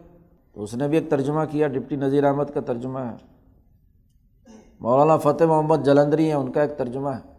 اس 0.55 0.75
نے 0.75 0.88
بھی 0.88 0.99
ایک 0.99 1.11
ترجمہ 1.11 1.41
کیا۔ 1.50 1.69
ڈپٹی 1.69 1.97
نذیر 1.97 2.25
احمد 2.25 2.45
کا 2.55 2.61
ترجمہ 2.61 2.99
ہے۔ 2.99 3.17
مولانا 4.81 5.17
فتح 5.17 5.45
محمد 5.45 5.76
جلندری 5.85 6.26
ہیں، 6.26 6.35
ان 6.35 6.53
کا 6.53 6.62
ایک 6.62 6.79
ترجمہ 6.79 7.09
ہے۔ 7.09 7.33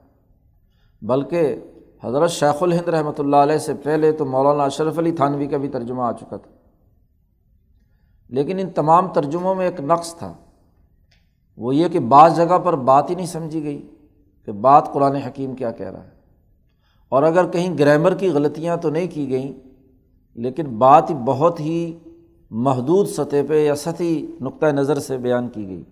بلکہ 1.02 1.56
حضرت 2.04 2.30
شیخ 2.30 2.64
الہند 2.64 2.88
رحمۃ 2.88 3.12
اللہ 3.18 3.36
علیہ 3.36 3.58
سے 3.58 3.74
پہلے 3.74 4.12
تو 4.12 4.26
مولانا 4.26 4.64
اشرف 4.64 5.00
علی 5.00 5.12
تھانوی 5.12 5.48
کا 5.48 5.58
بھی 5.58 5.68
ترجمہ 5.68 6.02
آ 6.02 6.12
چکا 6.12 6.38
تھا۔ 6.38 6.52
لیکن 8.30 8.60
ان 8.60 8.70
تمام 8.70 9.08
ترجموں 9.08 9.56
میں 9.56 9.66
ایک 9.66 9.80
نقص 9.80 10.16
تھا۔ 10.16 10.34
وہ 11.58 11.76
یہ 11.76 11.88
کہ 11.88 12.00
بعض 12.00 12.36
جگہ 12.36 12.60
پر 12.60 12.76
بات 12.76 13.10
ہی 13.10 13.16
نہیں 13.16 13.26
سمجھی 13.26 13.64
گئی 13.64 13.90
کہ 14.46 14.52
بات 14.52 14.94
قرآن 14.94 15.16
حکیم 15.16 15.56
کیا 15.56 15.72
کہہ 15.72 15.90
رہا 15.90 16.04
ہے۔ 16.04 16.10
اور 17.10 17.24
اگر 17.24 17.48
کہیں 17.48 17.78
گرامر 17.78 18.16
کی 18.16 18.30
غلطیاں 18.30 18.78
تو 18.78 18.90
نہیں 18.90 19.08
کی 19.14 19.30
گئیں، 19.30 19.54
لیکن 20.36 20.66
بات 20.78 21.12
بہت 21.12 21.60
ہی 21.60 22.00
محدود 22.50 23.08
سطح 23.08 23.36
پہ 23.48 23.66
یا 23.66 23.76
سطحی 23.76 24.28
نقطۂ 24.42 24.66
نظر 24.66 25.00
سے 25.00 25.18
بیان 25.18 25.48
کی 25.48 25.68
گئی۔ 25.68 25.84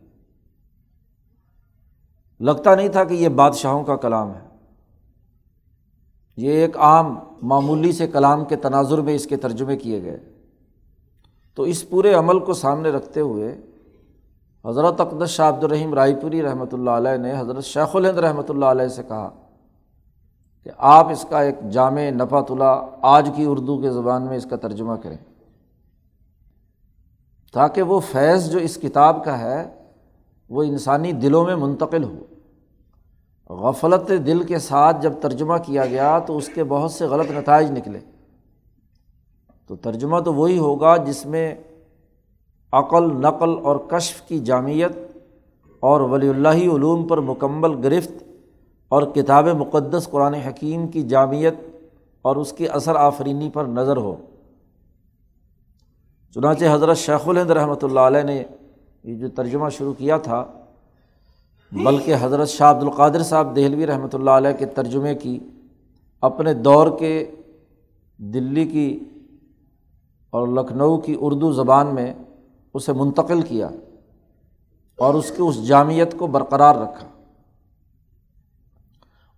لگتا 2.40 2.76
نہیں 2.76 2.90
تھا 2.90 3.04
کہ 3.04 3.14
یہ 3.14 3.30
بادشاہوں 3.30 3.84
کا 3.84 3.96
کلام 3.96 4.30
ہے۔ 4.30 4.55
یہ 6.38 6.52
ایک 6.52 6.78
عام 6.78 7.20
معمولی 7.42 7.92
سے 7.92 8.08
کلام 8.08 8.46
کے 8.46 8.56
تناظر 8.56 8.98
میں 8.98 9.16
اس 9.16 9.26
کے 9.26 9.38
ترجمے 9.38 9.78
کیے 9.78 10.04
گئے۔ 10.04 10.20
تو 11.56 11.64
اس 11.64 11.90
پورے 11.90 12.14
عمل 12.14 12.40
کو 12.40 12.54
سامنے 12.54 12.90
رکھتے 12.90 13.20
ہوئے 13.20 13.62
حضرت 14.66 15.02
اقدس 15.02 15.30
شاہ 15.30 15.50
عبد 15.50 15.64
الرحیم 15.64 15.94
رائے 15.94 16.16
پوری 16.16 16.42
رحمۃ 16.44 16.66
اللہ 16.72 16.90
علیہ 16.90 17.18
نے 17.18 17.40
حضرت 17.40 17.64
شیخ 17.64 17.96
الہند 17.96 18.18
رحمۃ 18.18 18.50
اللہ 18.50 18.66
علیہ 18.66 18.88
سے 18.88 19.04
کہا 19.08 19.30
کہ 20.64 20.72
آپ 20.78 21.10
اس 21.10 21.26
کا 21.30 21.42
ایک 21.42 21.56
جامع 21.72 22.02
نفات 22.10 22.52
اللہ 22.52 22.86
آج 23.02 23.30
کی 23.36 23.46
اردو 23.48 23.82
کے 23.82 23.92
زبان 23.92 24.22
میں 24.22 24.38
اس 24.38 24.48
کا 24.50 24.56
ترجمہ 24.56 24.96
کریں۔ 24.96 25.18
تاکہ 27.54 27.82
وہ 27.82 28.00
فیض 28.00 28.50
جو 28.52 28.60
اس 28.60 28.76
کتاب 28.76 29.26
کا 29.26 29.40
ہے 29.40 29.70
وہ 30.50 30.64
انسانی 30.64 31.12
دلوں 31.12 31.46
میں 31.46 31.56
منتقل 31.56 32.04
ہو۔ 32.04 32.35
غفلت 33.50 34.10
دل 34.10 34.44
کے 34.44 34.60
ساتھ 34.60 35.02
جب 35.02 35.14
ترجمہ 35.22 35.58
کیا 35.66 35.86
گیا 35.86 36.20
تو 36.20 36.38
اس 36.38 36.50
کے 36.54 36.64
بہت 36.64 36.92
سے 36.92 37.06
غلط 37.06 37.32
نتائج 37.32 37.72
نکلے۔ 37.72 38.00
تو 39.68 39.76
ترجمہ 39.76 40.20
تو 40.20 40.34
وہی 40.34 40.58
ہوگا 40.58 40.98
جس 40.98 41.26
میں 41.26 41.56
عقل، 42.72 43.04
نقل 43.04 43.50
اور 43.64 43.76
کشف 43.76 44.22
کی 44.22 44.40
جامعت 44.40 45.18
اور 45.80 46.02
ولی 46.02 46.30
اللہ 46.30 46.76
علوم 46.76 47.08
پر 47.08 47.18
مکمل 47.18 47.84
گرفت 47.84 48.24
اور 48.90 49.04
کتاب 49.04 49.48
مقدس 49.48 50.08
قرآن 50.12 50.34
حکیم 50.34 50.88
کی 50.88 51.02
جامعت 51.02 51.66
اور 52.22 52.36
اس 52.36 52.54
کی 52.54 52.70
اثر 52.70 52.96
آفرینی 52.96 53.50
پر 53.50 53.66
نظر 53.66 53.98
ہو۔ 53.98 54.16
چنانچہ 56.34 56.66
حضرت 56.72 56.98
شیخ 56.98 57.28
الہند 57.30 57.50
رحمۃ 57.50 57.84
اللہ 57.84 58.00
علیہ 58.00 58.24
نے 58.24 58.44
یہ 59.04 59.16
جو 59.16 59.30
ترجمہ 59.30 59.70
شروع 59.70 59.94
کیا 59.94 60.18
تھا 60.18 60.46
بلکہ 61.84 62.16
حضرت 62.22 62.48
شاہ 62.48 62.72
عبد 62.72 62.84
القادر 62.84 63.24
صاحب 63.24 63.56
دہلوی 63.56 63.88
رحمۃ 63.88 64.08
اللہ 64.14 64.30
علیہ 64.30 64.52
کے 64.52 64.66
ترجمے 64.66 65.16
کی، 65.16 65.40
اپنے 66.22 66.54
دور 66.54 67.00
کے 67.00 67.32
دلی 68.18 68.66
کی 68.66 69.00
اور 70.30 70.48
لکھنؤ 70.48 70.98
کی 70.98 71.16
اردو 71.20 71.52
زبان 71.52 71.88
میں 71.88 72.14
اسے 72.74 72.94
منتقل 72.94 73.42
کیا 73.42 73.70
اور 74.98 75.14
اس 75.14 75.30
کی 75.30 75.44
اس 75.44 75.68
جامعت 75.68 76.16
کو 76.18 76.28
برقرار 76.28 76.76
رکھا۔ 76.76 77.08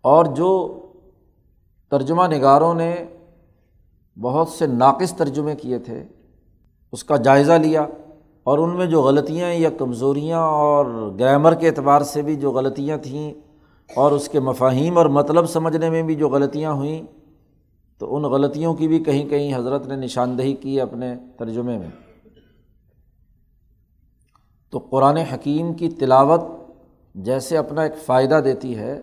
اور 0.02 0.26
جو 0.26 0.80
ترجمہ 1.90 2.24
نگاروں 2.24 2.74
نے 2.74 2.96
بہت 4.22 4.50
سے 4.50 4.68
ناقص 4.68 5.14
ترجمے 5.14 5.56
کیے 5.56 5.80
تھے، 5.80 6.04
اس 6.92 7.04
کا 7.04 7.16
جائزہ 7.16 7.54
لیا۔ 7.54 7.86
اور 8.48 8.58
ان 8.58 8.76
میں 8.76 8.86
جو 8.86 9.02
غلطیاں 9.02 9.54
یا 9.54 9.70
کمزوریاں 9.70 10.40
اور 10.40 10.86
گرامر 11.20 11.56
کے 11.56 11.68
اعتبار 11.68 12.02
سے 12.02 12.22
بھی 12.22 12.36
جو 12.36 12.52
غلطیاں 12.52 12.98
تھیں 12.98 13.34
اور 13.96 14.12
اس 14.12 14.30
کے 14.30 14.40
مفاہیم 14.40 14.98
اور 14.98 15.06
مطلب 15.06 15.50
سمجھنے 15.50 15.90
میں 15.90 16.02
بھی 16.02 16.16
جو 16.16 16.30
غلطیاں 16.30 16.72
ہوئیں، 16.72 17.02
تو 17.98 18.16
ان 18.16 18.24
غلطیوں 18.24 18.74
کی 18.74 18.88
بھی 18.88 19.04
کہیں 19.04 19.30
کہیں 19.30 19.56
حضرت 19.56 19.88
نے 19.88 19.96
نشاندہی 19.96 20.54
کی 20.54 20.82
اپنے 20.82 21.16
ترجمے 21.38 21.78
میں۔ 21.78 21.88
تو 24.72 24.78
قرآن 24.78 25.18
حکیم 25.18 25.74
کی 25.74 25.90
تلاوت 25.90 26.42
جیسے 27.16 27.58
اپنا 27.58 27.82
ایک 27.82 27.98
فائدہ 28.06 28.42
دیتی 28.46 28.78
ہے، 28.78 29.02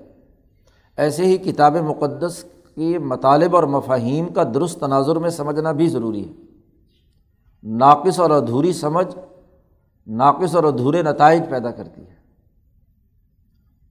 ایسے 0.96 1.24
ہی 1.24 1.36
کتاب 1.36 1.76
مقدس 1.76 2.44
کی 2.74 2.98
مطالب 2.98 3.56
اور 3.56 3.64
مفاہیم 3.64 4.28
کا 4.28 4.42
درست 4.54 4.80
تناظر 4.80 5.16
میں 5.16 5.30
سمجھنا 5.30 5.72
بھی 5.72 5.88
ضروری 5.88 6.28
ہے۔ 6.28 6.32
ناقص 7.62 8.20
اور 8.20 8.30
ادھوری 8.30 8.72
سمجھ 8.72 9.18
ناقص 10.06 10.54
اور 10.56 10.64
ادھورے 10.64 11.02
نتائج 11.02 11.42
پیدا 11.50 11.70
کرتی 11.70 12.00
ہے۔ 12.00 12.14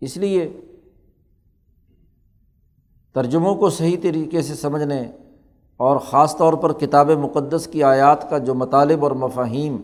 اس 0.01 0.17
لیے 0.17 0.59
ترجموں 3.13 3.55
کو 3.55 3.69
صحیح 3.69 3.97
طریقے 4.01 4.41
سے 4.41 4.55
سمجھنے 4.55 5.11
اور 5.77 5.97
خاص 5.97 6.37
طور 6.37 6.53
پر 6.53 6.73
کتاب 6.73 7.09
مقدس 7.09 7.67
کی 7.67 7.83
آیات 7.83 8.29
کا 8.29 8.37
جو 8.37 8.53
مطالب 8.53 9.03
اور 9.03 9.11
مفاہیم 9.11 9.81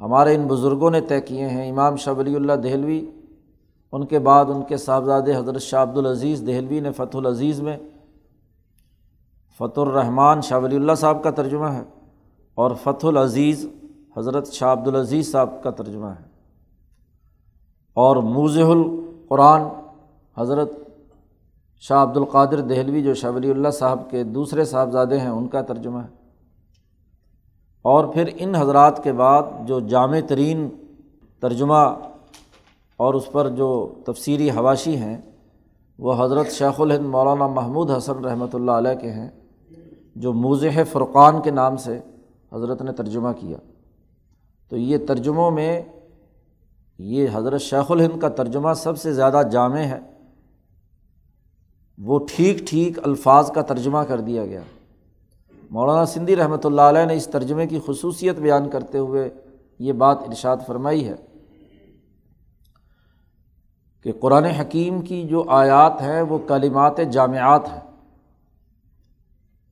ہمارے 0.00 0.34
ان 0.34 0.46
بزرگوں 0.46 0.90
نے 0.90 1.00
طے 1.00 1.20
کیے 1.20 1.48
ہیں، 1.48 1.70
امام 1.70 1.96
شاہ 1.96 2.14
ولی 2.14 2.34
اللہ 2.36 2.52
دہلوی، 2.52 3.10
ان 3.92 4.06
کے 4.06 4.18
بعد 4.18 4.44
ان 4.48 4.62
کے 4.62 4.76
صاحبزادے 4.76 5.36
حضرت 5.36 5.62
شاہ 5.62 5.82
عبد 5.82 5.98
العزیز 5.98 6.42
دہلوی 6.46 6.80
نے 6.80 6.92
فتح 6.92 7.18
العزیز 7.18 7.60
میں 7.60 7.76
فتح 9.60 9.80
الرحمٰن 9.80 10.40
شاہ 10.40 10.58
ولی 10.58 10.76
اللہ 10.76 10.94
صاحب 10.94 11.22
کا 11.22 11.30
ترجمہ 11.30 11.66
ہے 11.66 11.82
اور 12.54 12.70
فتح 12.82 13.06
العزیز 13.06 13.66
حضرت 14.16 14.52
شاہ 14.52 14.72
عبد 14.72 14.88
العزیز 14.88 15.32
صاحب 15.32 15.62
کا 15.62 15.70
ترجمہ 15.70 16.06
ہے۔ 16.06 16.34
اور 17.94 18.16
موضح 18.16 18.60
القرآن 18.60 19.62
حضرت 20.36 20.70
شاہ 21.80 22.02
عبد 22.02 22.16
القادر 22.16 22.60
دہلوی 22.60 23.02
جو 23.02 23.14
شاہ 23.14 23.30
ولی 23.30 23.50
اللہ 23.50 23.68
صاحب 23.68 24.10
کے 24.10 24.24
دوسرے 24.24 24.64
صاحبزادے 24.64 25.20
ہیں، 25.20 25.28
ان 25.28 25.48
کا 25.48 25.62
ترجمہ 25.62 25.98
ہے۔ 25.98 26.24
اور 27.82 28.04
پھر 28.04 28.28
ان 28.38 28.54
حضرات 28.54 29.04
کے 29.04 29.12
بعد 29.12 29.42
جو 29.66 29.80
جامع 29.80 30.18
ترین 30.28 30.68
ترجمہ 31.40 31.96
اور 32.96 33.14
اس 33.14 33.32
پر 33.32 33.48
جو 33.48 33.94
تفصیلی 34.06 34.50
حواشی 34.50 34.96
ہیں، 34.96 35.20
وہ 35.98 36.24
حضرت 36.24 36.50
شیخ 36.50 36.80
الہند 36.80 37.06
مولانا 37.06 37.46
محمود 37.46 37.90
حسن 37.90 38.24
رحمۃ 38.24 38.46
اللہ 38.52 38.70
علیہ 38.70 38.94
کے 38.94 39.10
ہیں، 39.10 39.30
جو 40.16 40.32
موضح 40.32 40.82
فرقان 40.92 41.42
کے 41.42 41.50
نام 41.50 41.76
سے 41.76 42.00
حضرت 42.52 42.82
نے 42.82 42.92
ترجمہ 42.92 43.28
کیا۔ 43.40 43.58
تو 44.74 44.78
یہ 44.78 44.98
ترجموں 45.08 45.50
میں 45.50 45.82
یہ 46.98 47.28
حضرت 47.32 47.60
شیخ 47.60 47.90
الہند 47.90 48.20
کا 48.20 48.28
ترجمہ 48.28 48.74
سب 48.74 48.98
سے 48.98 49.12
زیادہ 49.12 49.42
جامع 49.52 49.78
ہے۔ 49.78 49.98
وہ 51.98 52.18
ٹھیک 52.28 52.58
ٹھیک 52.58 52.98
الفاظ 53.06 53.50
کا 53.50 53.62
ترجمہ 53.62 53.98
کر 53.98 54.20
دیا 54.20 54.46
گیا۔ 54.46 54.60
مولانا 55.70 56.06
سندھی 56.06 56.36
رحمۃ 56.36 56.64
اللہ 56.64 56.82
علیہ 56.82 57.04
نے 57.04 57.14
اس 57.14 57.26
ترجمے 57.26 57.66
کی 57.66 57.78
خصوصیت 57.86 58.36
بیان 58.36 58.70
کرتے 58.70 58.98
ہوئے 58.98 59.30
یہ 59.78 59.92
بات 59.92 60.18
ارشاد 60.28 60.56
فرمائی 60.66 61.08
ہے 61.08 61.14
کہ 64.02 64.12
قرآن 64.20 64.44
حکیم 64.44 65.00
کی 65.00 65.22
جو 65.22 65.44
آیات 65.48 66.02
ہیں 66.02 66.22
وہ 66.22 66.38
کلمات 66.38 66.96
جامعات 67.12 67.68
ہیں 67.68 67.80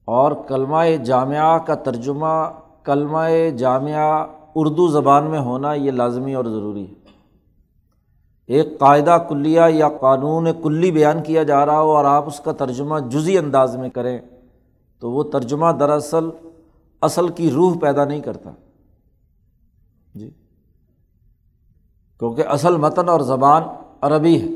اور 0.04 0.32
کلمہ 0.48 0.96
جامعہ 1.04 1.58
کا 1.58 1.74
ترجمہ 1.74 2.52
کلمہ 2.84 3.50
جامعہ 3.58 4.26
اردو 4.54 4.88
زبان 4.88 5.24
میں 5.24 5.38
ہونا 5.38 5.74
یہ 5.74 5.90
لازمی 5.90 6.34
اور 6.34 6.44
ضروری 6.44 6.86
ہے۔ 6.86 6.94
ایک 8.46 8.78
قاعدہ 8.78 9.18
کلیہ 9.28 9.60
یا 9.68 9.88
قانون 9.88 10.46
کلی 10.62 10.90
بیان 10.90 11.22
کیا 11.22 11.42
جا 11.42 11.66
رہا 11.66 11.80
ہو 11.80 11.96
اور 11.96 12.04
آپ 12.04 12.26
اس 12.26 12.40
کا 12.40 12.52
ترجمہ 12.52 12.98
جزی 12.98 13.38
انداز 13.38 13.76
میں 13.76 13.88
کریں 13.88 14.18
تو 15.00 15.10
وہ 15.10 15.22
ترجمہ 15.22 15.66
دراصل 15.80 16.30
اصل 17.00 17.28
کی 17.28 17.50
روح 17.50 17.78
پیدا 17.78 18.04
نہیں 18.04 18.20
کرتا۔ 18.20 18.50
جی۔ 20.14 20.30
کیونکہ 22.18 22.42
اصل 22.46 22.76
متن 22.76 23.08
اور 23.08 23.20
زبان 23.20 23.62
عربی 24.00 24.42
ہے۔ 24.42 24.48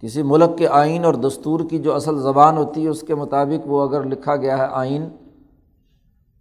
کسی 0.00 0.22
ملک 0.22 0.58
کے 0.58 0.68
آئین 0.68 1.04
اور 1.04 1.14
دستور 1.14 1.60
کی 1.70 1.78
جو 1.78 1.94
اصل 1.94 2.18
زبان 2.18 2.56
ہوتی 2.56 2.84
ہے 2.84 2.88
اس 2.88 3.00
کے 3.00 3.14
مطابق 3.14 3.66
وہ 3.66 3.88
اگر 3.88 4.04
لکھا 4.04 4.36
گیا 4.36 4.58
ہے 4.58 4.66
آئین 4.70 5.08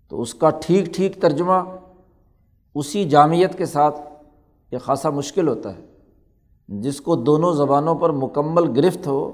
تو 0.10 0.22
اس 0.22 0.34
کا 0.34 0.50
ٹھیک 0.50 0.86
ٹھیک 0.86 1.22
ترجمہ 1.22 1.64
اسی 2.78 3.10
جامعت 3.10 3.58
کے 3.58 3.66
ساتھ 3.66 4.00
یہ 4.72 4.78
خاصا 4.78 5.10
مشکل 5.10 5.48
ہوتا 5.48 5.78
ہے۔ 5.78 5.82
جس 6.68 7.02
کو 7.02 7.16
دونوں 7.16 7.54
زبانوں 7.54 7.96
پر 7.96 8.12
مکمل 8.12 8.80
گرفت 8.80 9.08
ہو، 9.08 9.32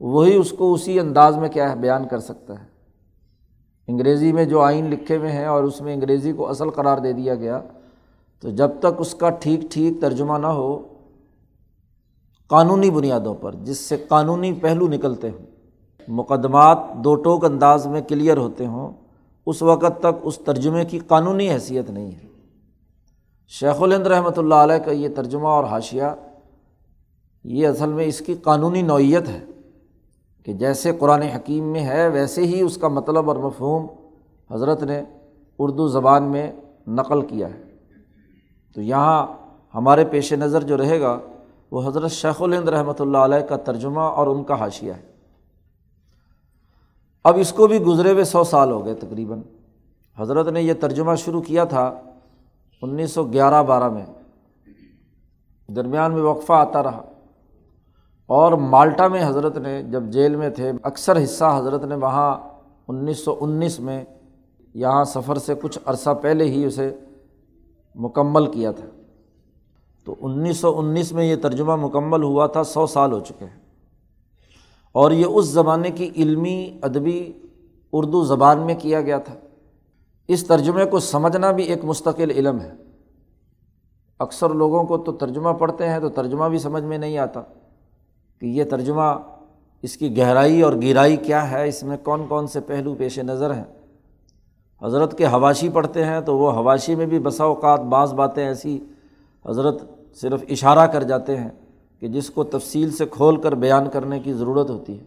وہی 0.00 0.36
اس 0.36 0.50
کو 0.50 0.72
اسی 0.72 1.00
انداز 1.00 1.36
میں 1.36 1.48
کیا 1.48 1.70
ہے 1.70 1.76
بیان 1.76 2.08
کر 2.08 2.18
سکتا 2.18 2.60
ہے۔ 2.60 2.64
انگریزی 3.88 4.32
میں 4.32 4.44
جو 4.44 4.60
آئین 4.60 4.90
لکھے 4.90 5.16
ہوئے 5.16 5.32
ہیں 5.32 5.46
اور 5.46 5.64
اس 5.64 5.80
میں 5.80 5.94
انگریزی 5.94 6.32
کو 6.32 6.48
اصل 6.48 6.70
قرار 6.70 6.98
دے 6.98 7.12
دیا 7.12 7.34
گیا، 7.34 7.60
تو 8.40 8.50
جب 8.50 8.70
تک 8.78 8.94
اس 8.98 9.14
کا 9.14 9.30
ٹھیک 9.30 9.60
ٹھیک 9.70 10.00
ترجمہ 10.00 10.38
نہ 10.38 10.46
ہو، 10.46 10.82
قانونی 12.48 12.90
بنیادوں 12.90 13.34
پر، 13.34 13.54
جس 13.54 13.78
سے 13.78 13.96
قانونی 14.08 14.52
پہلو 14.52 14.88
نکلتے 14.88 15.30
ہوں، 15.30 15.46
مقدمات 16.08 16.78
دو 16.94 17.14
ٹوک 17.14 17.44
انداز 17.44 17.86
میں 17.86 18.00
کلیئر 18.00 18.36
ہوتے 18.36 18.66
ہوں، 18.66 18.92
اس 19.46 19.62
وقت 19.62 20.00
تک 20.00 20.20
اس 20.22 20.38
ترجمے 20.38 20.84
کی 20.84 20.98
قانونی 20.98 21.50
حیثیت 21.50 21.90
نہیں 21.90 22.10
ہے۔ 22.10 22.35
شیخ 23.48 23.82
الند 23.82 24.06
رحمۃ 24.06 24.36
اللہ 24.36 24.54
علیہ 24.54 24.78
کا 24.78 24.90
یہ 24.90 25.08
ترجمہ 25.14 25.48
اور 25.48 25.64
حاشیہ، 25.64 26.04
یہ 27.44 27.68
اصل 27.68 27.88
میں 27.88 28.04
اس 28.04 28.20
کی 28.20 28.34
قانونی 28.34 28.82
نوعیت 28.82 29.28
ہے 29.28 29.44
کہ 30.44 30.52
جیسے 30.52 30.92
قرآن 30.98 31.22
حکیم 31.22 31.64
میں 31.64 31.80
ہے، 31.80 32.08
ویسے 32.08 32.42
ہی 32.42 32.60
اس 32.60 32.76
کا 32.76 32.88
مطلب 32.88 33.28
اور 33.28 33.36
مفہوم 33.36 33.86
حضرت 34.50 34.82
نے 34.82 35.02
اردو 35.58 35.88
زبان 35.88 36.22
میں 36.22 36.52
نقل 36.86 37.22
کیا 37.22 37.48
ہے۔ 37.48 37.62
تو 38.74 38.82
یہاں 38.82 39.26
ہمارے 39.74 40.04
پیش 40.04 40.32
نظر 40.32 40.62
جو 40.62 40.76
رہے 40.76 41.00
گا، 41.00 41.18
وہ 41.70 41.88
حضرت 41.88 42.10
شیخ 42.10 42.42
الہند 42.42 42.68
رحمۃ 42.68 43.00
اللہ 43.00 43.18
علیہ 43.18 43.38
کا 43.38 43.56
ترجمہ 43.56 44.00
اور 44.00 44.26
ان 44.26 44.44
کا 44.44 44.54
حاشیہ 44.54 44.92
ہے۔ 44.92 45.00
اب 47.24 47.38
اس 47.38 47.52
کو 47.52 47.66
بھی 47.66 47.78
گزرے 47.78 48.12
ہوئے 48.12 48.24
سو 48.24 48.44
سال 48.44 48.70
ہو 48.70 48.84
گئے 48.84 48.94
تقریباً۔ 48.94 49.40
حضرت 50.18 50.48
نے 50.48 50.62
یہ 50.62 50.72
ترجمہ 50.80 51.14
شروع 51.14 51.42
کیا 51.42 51.64
تھا 51.64 52.00
انیس 52.82 53.10
سو 53.10 53.24
گیارہ 53.24 53.62
بارہ 53.62 53.88
میں 53.88 54.06
درمیان 55.68 56.12
میں 56.12 56.22
وقفہ 56.22 56.52
آتا 56.52 56.82
رہا 56.82 57.02
اور 58.26 58.52
مالٹا 58.52 59.08
میں 59.08 59.28
حضرت 59.28 59.58
نے 59.58 59.82
جب 59.82 60.02
جیل 60.02 60.36
میں 60.36 60.50
تھے، 60.50 60.72
اکثر 60.82 61.24
حصہ 61.24 61.54
حضرت 61.58 61.84
نے 61.84 61.94
وہاں 61.94 62.36
انیس 62.88 63.18
سو 63.24 63.36
انیس 63.40 63.80
میں 63.80 64.04
یہاں 64.74 65.04
سفر 65.04 65.38
سے 65.38 65.54
کچھ 65.62 65.78
عرصہ 65.86 66.10
پہلے 66.22 66.44
ہی 66.44 66.64
اسے 66.64 66.96
مکمل 67.94 68.50
کیا 68.50 68.72
تھا۔ 68.72 68.86
تو 70.04 70.14
انیس 70.20 70.56
سو 70.56 70.78
انیس 70.78 71.12
میں 71.12 71.24
یہ 71.24 71.36
ترجمہ 71.36 71.76
مکمل 71.76 72.22
ہوا 72.22 72.46
تھا، 72.46 72.64
سو 72.64 72.86
سال 72.86 73.12
ہو 73.12 73.20
چکے 73.20 73.44
ہیں۔ 73.44 73.60
اور 74.92 75.10
یہ 75.10 75.26
اس 75.28 75.44
زمانے 75.44 75.90
کی 75.90 76.10
علمی، 76.16 76.78
ادبی 76.82 77.32
اردو 77.92 78.24
زبان 78.24 78.58
میں 78.58 78.74
کیا 78.78 79.00
گیا 79.00 79.18
تھا۔ 79.18 79.34
اس 80.28 80.46
ترجمے 80.46 80.84
کو 80.84 80.98
سمجھنا 80.98 81.50
بھی 81.50 81.64
ایک 81.64 81.84
مستقل 81.84 82.30
علم 82.30 82.60
ہے۔ 82.60 82.72
اکثر 84.18 84.50
لوگوں 84.50 84.84
کو 84.84 84.98
تو 84.98 85.12
ترجمہ 85.12 85.50
پڑھتے 85.50 85.88
ہیں 85.88 85.98
تو 85.98 86.08
ترجمہ 86.08 86.44
بھی 86.44 86.58
سمجھ 86.58 86.84
میں 86.84 86.98
نہیں 86.98 87.18
آتا 87.18 87.40
کہ 88.40 88.46
یہ 88.46 88.64
ترجمہ 88.64 89.18
اس 89.82 89.96
کی 89.96 90.16
گہرائی 90.16 90.62
اور 90.62 90.72
گہرائی 90.72 91.16
کیا 91.16 91.50
ہے، 91.50 91.68
اس 91.68 91.82
میں 91.82 91.96
کون 91.96 92.26
کون 92.28 92.46
سے 92.46 92.60
پہلو 92.60 92.94
پیش 92.94 93.18
نظر 93.18 93.54
ہیں۔ 93.54 93.64
حضرت 94.82 95.18
کے 95.18 95.26
حواشی 95.26 95.68
پڑھتے 95.68 96.04
ہیں 96.04 96.20
تو 96.20 96.38
وہ 96.38 96.50
حواشی 96.50 96.94
میں 96.94 97.06
بھی 97.06 97.18
بسا 97.18 97.44
اوقات 97.44 97.80
بعض 97.80 98.14
باتیں 98.14 98.46
ایسی 98.46 98.78
حضرت 99.48 99.82
صرف 100.14 100.44
اشارہ 100.50 100.86
کر 100.86 101.02
جاتے 101.02 101.36
ہیں 101.36 101.50
کہ 102.00 102.08
جس 102.08 102.30
کو 102.30 102.44
تفصیل 102.44 102.90
سے 102.90 103.06
کھول 103.06 103.40
کر 103.40 103.54
بیان 103.54 103.90
کرنے 103.92 104.20
کی 104.20 104.32
ضرورت 104.32 104.70
ہوتی 104.70 105.00
ہے۔ 105.00 105.04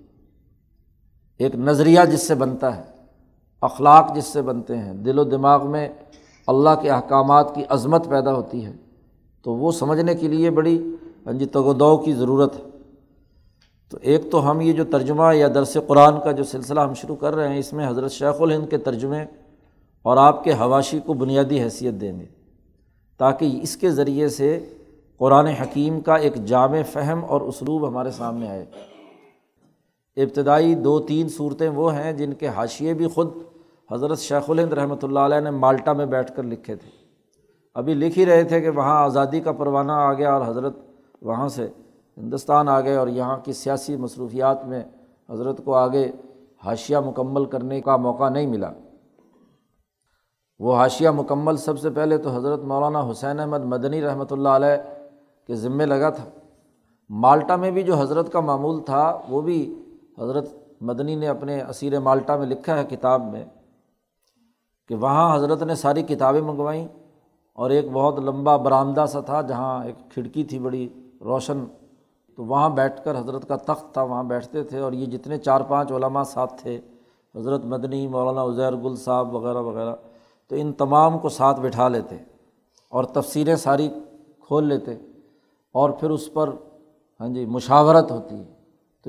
ایک 1.38 1.56
نظریہ 1.56 2.00
جس 2.12 2.28
سے 2.28 2.36
بنتا 2.36 2.78
ہے۔ 2.78 2.99
اخلاق 3.62 4.16
جس 4.16 4.26
سے 4.26 4.42
بنتے 4.42 4.78
ہیں، 4.78 4.94
دل 4.94 5.20
و 5.20 5.24
دماغ 5.24 5.72
میں 5.72 5.90
اللہ 6.48 6.70
کے 6.82 6.90
احکامات 6.90 7.56
کی 7.56 7.64
عظمت 7.70 8.10
پیدا 8.10 8.34
ہوتی 8.34 8.66
ہے۔ 8.66 8.72
تو 9.44 9.54
وہ 9.54 9.72
سمجھنے 9.72 10.16
کے 10.16 10.28
لیے 10.28 10.50
بڑی 10.50 10.96
جی 11.34 11.46
تگودو 11.46 11.98
کی 11.98 12.14
ضرورت 12.14 12.56
ہے۔ 12.56 12.62
تو 13.90 13.98
ایک 14.02 14.32
تو 14.32 14.52
ہم 14.52 14.62
یہ 14.62 14.74
جو 14.74 14.84
ترجمہ 14.84 15.36
یا 15.36 15.48
درس 15.48 15.78
قرآن 15.88 16.14
کا 16.24 16.32
جو 16.32 16.44
سلسلہ 16.44 16.80
ہم 16.80 16.94
شروع 16.94 17.16
کر 17.16 17.36
رہے 17.36 17.50
ہیں، 17.50 17.58
اس 17.58 17.74
میں 17.74 17.90
حضرت 17.90 18.12
شیخ 18.12 18.42
الہند 18.42 18.70
کے 18.70 18.78
ترجمے 18.78 19.26
اور 20.02 20.18
آپ 20.18 20.44
کے 20.44 20.52
حواشی 20.52 21.00
کو 21.00 21.14
بنیادی 21.14 21.62
حیثیت 21.62 21.94
دیں 21.94 22.20
گے۔ 22.20 22.26
تاکہ 23.18 23.60
اس 23.62 23.78
کے 23.78 23.90
ذریعے 23.90 24.30
سے 24.30 24.66
قرآن 25.18 25.48
حکیم 25.48 26.02
کا 26.02 26.16
ایک 26.16 26.36
جامع 26.46 26.82
فہم 26.92 27.22
اور 27.28 27.42
اسلوب 27.42 27.88
ہمارے 27.88 28.12
سامنے 28.12 28.50
آئے۔ 28.50 28.66
ابتدائی 30.18 30.76
دو 30.76 31.00
تین 31.00 31.28
صورتیں 31.30 31.70
وہ 31.70 31.94
ہیں 31.96 32.14
جن 32.14 32.34
کے 32.34 32.48
حاشیے 32.48 32.94
بھی 32.94 33.08
خود 33.08 33.28
حضرت 33.92 34.20
شیخ 34.20 34.50
الہند 34.50 34.74
رحمۃ 34.74 35.04
اللہ 35.04 35.20
علیہ 35.20 35.40
نے 35.40 35.50
مالٹا 35.50 35.94
میں 35.94 36.06
بیٹھ 36.06 36.32
کر 36.36 36.44
لکھے 36.44 36.76
تھے۔ 36.76 36.90
ابھی 37.76 37.94
لکھ 37.94 38.18
ہی 38.20 38.26
رہے 38.26 38.44
تھے 38.44 38.62
کہ 38.62 38.70
وہاں 38.70 38.98
آزادی 39.04 39.40
کا 39.40 39.52
پروانہ 39.52 39.92
آ 39.92 40.14
گیا 40.14 40.34
اور 40.34 40.48
حضرت 40.48 40.78
وہاں 41.22 41.48
سے 41.48 41.68
ہندوستان 42.18 42.70
آ 42.70 42.80
گئے 42.82 42.96
اور 42.96 43.08
یہاں 43.08 43.38
کی 43.38 43.54
سیاسی 43.54 43.96
مصروفیات 43.96 44.66
میں 44.66 44.84
حضرت 45.30 45.62
کو 45.66 45.74
آگے 45.76 46.06
حاشیہ 46.66 46.98
مکمل 46.98 47.46
کرنے 47.46 47.82
کا 47.82 47.98
موقع 47.98 48.30
نہیں 48.30 48.48
ملا۔ 48.48 48.72
وہ 50.60 50.76
حاشیہ 50.76 51.10
مکمل 51.10 51.58
سب 51.58 51.80
سے 51.80 51.90
پہلے 51.90 52.18
تو 52.18 52.30
حضرت 52.30 52.64
مولانا 52.64 53.10
حسین 53.12 53.40
احمد 53.40 53.66
مدنی 53.66 54.02
رحمۃ 54.02 54.32
اللہ 54.32 54.50
علیہ 54.50 54.78
کے 55.48 55.56
ذمے 55.56 55.86
لگا 55.86 56.10
تھا۔ 56.10 56.24
مالٹا 57.10 57.56
میں 57.56 57.72
بھی 57.72 57.84
جو 57.84 57.96
حضرت 57.96 58.32
کا 58.32 58.40
معمول 58.40 58.82
تھا 58.86 59.20
وہ 59.30 59.42
بھی 59.42 59.60
حضرت 60.20 60.48
مدنی 60.82 61.16
نے 61.16 61.28
اپنے 61.28 61.62
اسیر 61.62 62.00
مالٹا 62.00 62.36
میں 62.36 62.48
لکھا 62.48 62.78
ہے 62.78 62.84
کتاب 62.90 63.26
میں 63.32 63.44
کہ 64.90 64.96
وہاں 64.96 65.36
حضرت 65.36 65.64
نے 65.64 65.76
ساری 65.76 66.04
کتابیں 66.04 66.42
منگوائیں 66.42 66.88
اور 67.54 67.70
ایک 67.70 67.92
بہت 67.92 68.20
لمبا 68.20 68.56
برآمدہ 68.58 69.06
سا 69.12 69.20
تھا 69.20 69.42
جہاں 69.42 69.86
ایک 69.86 69.96
کھڑکی 70.12 70.44
تھی 70.44 70.60
بڑی 70.60 70.88
روشن، 71.22 71.66
تو 72.38 72.46
وہاں 72.46 72.70
بیٹھ 72.70 73.04
کر 73.04 73.18
حضرت 73.20 73.48
کا 73.48 73.56
تخت 73.56 73.94
تھا، 73.94 74.02
وہاں 74.02 74.24
بیٹھتے 74.24 74.64
تھے 74.64 74.80
اور 74.80 74.94
یہ 74.94 75.06
جتنے 75.06 75.38
چار 75.38 75.62
پانچ 75.62 75.92
علماء 75.92 76.24
ساتھ 76.24 76.62
تھے، 76.62 76.80
حضرت 77.36 77.66
مدنی، 77.66 78.08
مولانا 78.08 78.44
عزیر 78.44 78.76
گل 78.76 78.96
صاحب 78.96 79.36
وغیرہ 79.36 79.62
وغیرہ، 79.62 79.96
تو 80.52 80.56
ان 80.56 80.72
تمام 80.74 81.20
کو 81.20 81.30
ساتھ 81.30 81.60
بٹھا 81.60 81.88
لیتے 81.88 82.16
اور 82.90 83.04
تفصیلیں 83.04 83.56
ساری 83.56 83.90
کھول 84.40 84.68
لیتے 84.68 84.96
اور 85.72 85.90
پھر 85.90 86.10
اس 86.10 86.34
پر 86.34 86.50
ہاں 87.20 87.28
جی 87.28 87.46
مشاورت 87.46 88.12
ہوتی 88.12 88.36
ہے۔ 88.36 88.59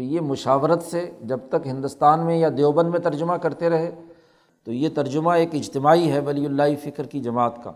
تو 0.01 0.05
یہ 0.05 0.21
مشاورت 0.21 0.83
سے 0.83 1.11
جب 1.23 1.39
تک 1.49 1.67
ہندوستان 1.67 2.21
میں 2.21 2.39
یا 2.39 2.49
دیوبند 2.57 2.91
میں 2.91 2.99
ترجمہ 2.99 3.33
کرتے 3.33 3.71
رہے، 3.71 4.03
تو 4.65 4.73
یہ 4.73 4.89
ترجمہ 4.95 5.31
ایک 5.31 5.49
اجتماعی 5.53 6.11
ہے 6.11 6.19
ولی 6.19 6.47
اللہ 6.47 6.63
فکر 6.83 7.07
کی 7.07 7.21
جماعت 7.21 7.65
کا۔ 7.65 7.73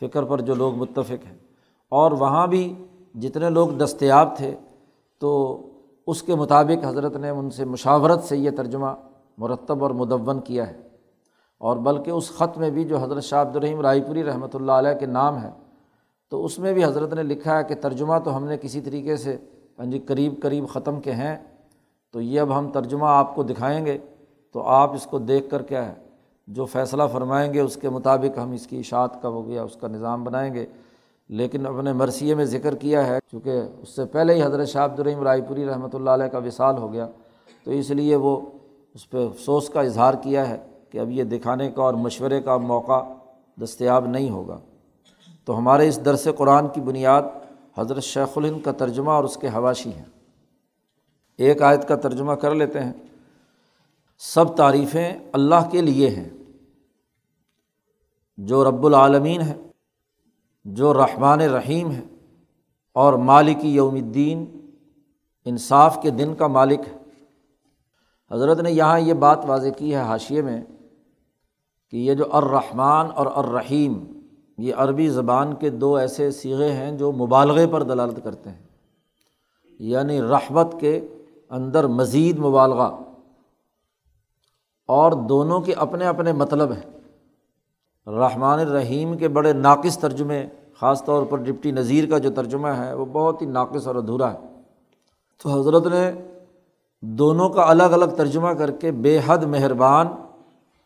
فکر 0.00 0.22
پر 0.22 0.40
جو 0.40 0.54
لوگ 0.54 0.74
متفق 0.74 1.26
ہیں۔ 1.26 1.38
اور 1.90 2.12
وہاں 2.12 2.46
بھی 2.46 2.84
جتنے 3.14 3.50
لوگ 3.50 3.68
دستیاب 3.68 4.36
تھے، 4.36 4.54
تو 5.18 5.60
اس 6.06 6.22
کے 6.22 6.34
مطابق 6.34 6.86
حضرت 6.86 7.16
نے 7.16 7.28
ان 7.28 7.50
سے 7.50 7.64
مشاورت 7.64 8.24
سے 8.24 8.36
یہ 8.36 8.50
ترجمہ 8.50 8.94
مرتب 9.38 9.82
اور 9.82 9.90
مدون 9.90 10.40
کیا 10.40 10.68
ہے۔ 10.68 10.76
اور 11.58 11.76
بلکہ 11.76 12.10
اس 12.10 12.30
خط 12.30 12.58
میں 12.58 12.70
بھی 12.70 12.84
جو 12.84 12.98
حضرت 12.98 13.22
شاہ 13.22 13.42
عبد 13.42 13.56
الرحیم 13.56 13.80
رائے 13.80 14.00
پوری 14.00 14.24
رحمۃ 14.24 14.48
اللہ 14.54 14.72
علیہ 14.72 14.94
کے 14.94 15.06
نام 15.06 15.42
ہے 15.42 15.50
تو 16.30 16.44
اس 16.44 16.58
میں 16.58 16.72
بھی 16.72 16.84
حضرت 16.84 17.12
نے 17.12 17.22
لکھا 17.22 17.58
ہے 17.58 17.64
کہ 17.64 17.74
ترجمہ 17.74 18.18
تو 18.24 18.36
ہم 18.36 18.44
نے 18.44 18.56
کسی 18.56 18.80
طریقے 18.80 19.16
سے 19.16 19.36
ہاں 19.78 19.86
جی 19.86 19.98
قریب 19.98 20.34
قریب 20.42 20.68
ختم 20.68 21.00
کے 21.00 21.12
ہیں، 21.12 21.36
تو 22.10 22.20
یہ 22.20 22.40
اب 22.40 22.58
ہم 22.58 22.70
ترجمہ 22.70 23.06
آپ 23.06 23.34
کو 23.34 23.42
دکھائیں 23.42 23.86
گے، 23.86 23.98
تو 24.52 24.62
آپ 24.62 24.94
اس 24.94 25.06
کو 25.06 25.18
دیکھ 25.18 25.50
کر 25.50 25.62
کیا 25.62 25.88
ہے، 25.88 25.94
جو 26.48 26.64
فیصلہ 26.64 27.02
فرمائیں 27.12 27.54
گے 27.54 27.60
اس 27.60 27.76
کے 27.76 27.88
مطابق 27.88 28.38
ہم 28.38 28.52
اس 28.52 28.66
کی 28.66 28.78
اشاعت 28.78 29.22
کا 29.22 29.28
ہو 29.28 29.46
گیا 29.48 29.62
اس 29.62 29.76
کا 29.76 29.88
نظام 29.88 30.24
بنائیں 30.24 30.54
گے۔ 30.54 30.66
لیکن 31.28 31.66
اپنے 31.66 31.92
مرثیے 31.92 32.34
میں 32.34 32.44
ذکر 32.44 32.74
کیا 32.74 33.06
ہے، 33.06 33.18
چونکہ 33.30 33.62
اس 33.82 33.88
سے 33.88 34.04
پہلے 34.04 34.34
ہی 34.34 34.42
حضرت 34.42 34.68
شاہ 34.68 34.84
عبد 34.84 35.00
الرحیم 35.00 35.22
رائے 35.22 35.40
پوری 35.40 35.66
رحمۃ 35.66 35.88
اللہ 35.92 36.10
علیہ 36.10 36.26
کا 36.26 36.38
وصال 36.38 36.78
ہو 36.78 36.92
گیا، 36.92 37.06
تو 37.64 37.70
اس 37.70 37.90
لیے 37.90 38.16
وہ 38.16 38.40
اس 38.94 39.10
پہ 39.10 39.24
افسوس 39.26 39.68
کا 39.68 39.80
اظہار 39.80 40.14
کیا 40.14 40.48
ہے 40.48 40.56
کہ 40.90 40.98
اب 40.98 41.10
یہ 41.10 41.24
دکھانے 41.24 41.70
کا 41.70 41.82
اور 41.82 41.94
مشورے 41.94 42.40
کا 42.42 42.56
موقع 42.56 43.02
دستیاب 43.60 44.06
نہیں 44.06 44.30
ہوگا۔ 44.30 44.58
تو 45.44 45.58
ہمارے 45.58 45.88
اس 45.88 46.04
درس 46.04 46.28
قرآن 46.36 46.68
کی 46.68 46.80
بنیاد 46.80 47.22
حضرت 47.78 48.02
شیخ 48.02 48.38
الہند 48.38 48.62
کا 48.64 48.72
ترجمہ 48.72 49.10
اور 49.10 49.24
اس 49.24 49.36
کے 49.36 49.48
حواشی 49.48 49.92
ہیں۔ 49.92 50.04
ایک 51.36 51.62
آیت 51.62 51.88
کا 51.88 51.96
ترجمہ 51.96 52.32
کر 52.32 52.54
لیتے 52.54 52.80
ہیں۔ 52.80 52.92
سب 54.18 54.56
تعریفیں 54.56 55.18
اللہ 55.32 55.68
کے 55.72 55.80
لیے 55.80 56.10
ہیں۔ 56.10 56.28
جو 58.36 58.70
رب 58.70 58.86
العالمین 58.86 59.40
ہے 59.40 59.54
جو 60.64 60.94
رحمٰن 60.94 61.40
رحیم 61.40 61.90
ہے 61.90 62.02
اور 62.92 63.12
مالکی 63.12 63.68
یوم 63.68 63.94
الدین، 63.94 64.70
انصاف 65.44 65.98
کے 66.02 66.10
دن 66.10 66.34
کا 66.34 66.46
مالک 66.46 66.80
ہے 66.92 66.96
حضرت 68.30 68.60
نے 68.60 68.70
یہاں 68.72 69.00
یہ 69.00 69.14
بات 69.14 69.38
واضح 69.46 69.68
کی 69.68 69.94
ہے 69.94 70.00
حاشیے 70.00 70.42
میں 70.42 70.62
کہ 71.90 71.96
یہ 71.96 72.14
جو 72.14 72.24
الرحمٰن 72.32 73.06
اور 73.14 73.26
الرحیم 73.34 74.15
یہ 74.58 74.74
عربی 74.74 75.08
زبان 75.08 75.54
کے 75.54 75.70
دو 75.70 75.96
ایسے 75.96 76.30
سیغے 76.30 76.72
ہیں 76.72 76.92
جو 76.92 77.12
مبالغے 77.12 77.66
پر 77.66 77.82
دلالت 77.82 78.24
کرتے 78.24 78.50
ہیں۔ 78.50 78.62
یعنی 79.78 80.20
رحمت 80.20 80.80
کے 80.80 81.08
اندر 81.50 81.86
مزید 81.86 82.38
مبالغہ۔ 82.38 82.90
اور 84.86 85.12
دونوں 85.12 85.60
کے 85.60 85.72
اپنے 85.72 86.06
اپنے 86.06 86.32
مطلب 86.32 86.72
ہیں۔ 86.72 86.96
رحمٰن 88.10 88.60
الرحیم 88.60 89.16
کے 89.16 89.28
بڑے 89.28 89.52
ناقص 89.52 89.98
ترجمے، 89.98 90.46
خاص 90.80 91.04
طور 91.04 91.22
پر 91.22 91.38
ڈپٹی 91.38 91.70
نذیر 91.70 92.10
کا 92.10 92.18
جو 92.18 92.30
ترجمہ 92.30 92.68
ہے، 92.68 92.94
وہ 92.94 93.04
بہت 93.04 93.42
ہی 93.42 93.46
ناقص 93.46 93.86
اور 93.86 93.94
ادھورا 93.94 94.32
ہے۔ 94.32 94.38
تو 95.42 95.60
حضرت 95.60 95.86
نے 95.86 96.12
دونوں 97.00 97.48
کا 97.48 97.62
الگ 97.70 97.82
الگ 97.82 98.04
ترجمہ 98.04 98.48
کر 98.48 98.70
کے 98.70 98.90
بے 98.90 99.20
حد 99.26 99.38
مہربان، 99.38 100.06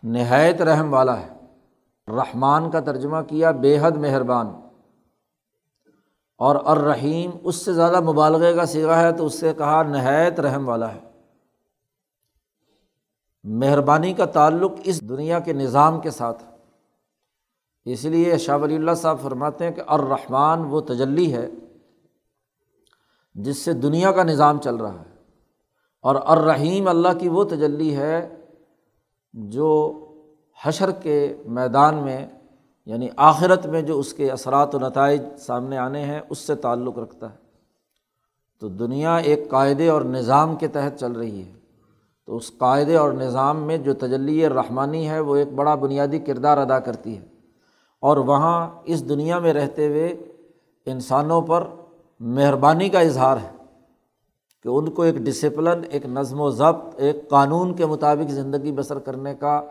نہایت 0.03 0.63
رحم 0.63 0.95
والا 0.95 1.21
ہے۔ 1.21 1.40
رحمان 2.11 2.71
کا 2.71 2.81
ترجمہ 2.81 3.17
کیا، 3.29 3.51
بے 3.51 3.79
حد 3.81 3.91
مہربان۔ 3.91 4.47
اور 6.39 6.57
الرحیم، 6.65 7.31
اس 7.43 7.57
سے 7.57 7.73
زیادہ 7.73 8.01
مبالغے 8.01 8.55
کا 8.55 8.67
سگا 8.67 9.01
ہے 9.01 9.13
تو 9.13 9.27
اس 9.27 9.41
سے 9.41 9.53
کہا، 9.55 9.83
نہایت 9.83 10.41
رحم 10.41 10.69
والا 10.69 10.95
ہے۔ 10.95 11.01
مہربانی 13.45 14.13
کا 14.13 14.25
تعلق 14.25 14.73
اس 14.85 15.09
دنیا 15.09 15.39
کے 15.39 15.53
نظام 15.53 16.01
کے 16.01 16.11
ساتھ۔ 16.11 16.45
اس 17.85 18.05
لیے 18.05 18.39
شاہ 18.39 18.59
ولی 18.59 18.77
اللہ 18.77 18.91
صاحب 18.97 19.21
فرماتے 19.23 19.65
ہیں 19.65 19.73
کہ 19.73 19.83
الرحمٰن 19.87 20.61
وہ 20.61 20.81
تجلی 20.81 21.35
ہے 21.35 21.49
جس 23.35 23.59
سے 23.59 23.73
دنیا 23.73 24.13
کا 24.13 24.23
نظام 24.23 24.61
چل 24.61 24.75
رہا 24.75 25.01
ہے۔ 25.01 25.15
اور 26.03 26.15
الرحیم 26.27 26.89
اللہ 26.89 27.09
کی 27.21 27.29
وہ 27.29 27.45
تجلی 27.45 27.97
ہے 27.97 28.37
جو 29.33 29.97
حشر 30.63 30.91
کے 30.91 31.37
میدان 31.47 31.95
میں 31.95 32.27
یعنی 32.87 33.09
آخرت 33.17 33.67
میں 33.67 33.83
جو 33.83 33.99
اس 33.99 34.15
کے 34.15 34.31
اثرات 34.31 34.75
و 34.75 34.79
نتائج 34.79 35.23
سامنے 35.39 35.79
آنے 35.79 36.05
ہیں، 36.05 36.21
اس 36.31 36.39
سے 36.39 36.55
تعلق 36.55 36.99
رکھتا 36.99 37.31
ہے۔ 37.31 37.37
تو 38.61 38.69
دنیا 38.69 39.17
ایک 39.17 39.51
قاعدے 39.51 39.89
اور 39.89 40.03
نظام 40.03 40.57
کے 40.57 40.69
تحت 40.69 41.01
چل 41.01 41.13
رہی 41.13 41.43
ہے۔ 41.43 41.53
تو 42.27 42.37
اس 42.37 42.59
قاعدے 42.59 42.97
اور 42.97 43.13
نظام 43.13 43.57
میں 43.57 43.79
جو 43.79 43.95
تجلی 43.95 44.49
رحمانی 44.49 45.11
ہے، 45.11 45.21
وہ 45.21 45.37
ایک 45.37 45.53
بڑا 45.53 45.75
بنیادی 45.75 46.19
کردار 46.19 46.59
ادا 46.59 46.79
کرتی 46.79 47.19
ہے۔ 47.19 47.25
اور 48.01 48.17
وہاں 48.17 48.71
اس 48.85 49.09
دنیا 49.09 49.39
میں 49.39 49.53
رہتے 49.53 49.87
ہوئے 49.87 50.09
انسانوں 50.87 51.43
پر 51.43 51.65
مہربانی 52.21 52.89
کا 52.89 53.01
اظہار 53.01 53.37
ہے 53.37 53.57
کہ 54.63 54.69
ان 54.69 54.91
کو 54.91 55.03
ایک 55.03 55.15
ڈسپلن 55.15 55.83
ایک 55.91 56.07
نظم 56.07 56.41
و 56.41 56.51
ضبط، 56.51 56.95
ایک 56.97 57.29
قانون 57.31 57.75
کے 57.75 57.87
مطابق 57.87 58.31
زندگی 58.31 58.73
بسر 58.73 58.99
کرنے 58.99 59.35
کا 59.35 59.63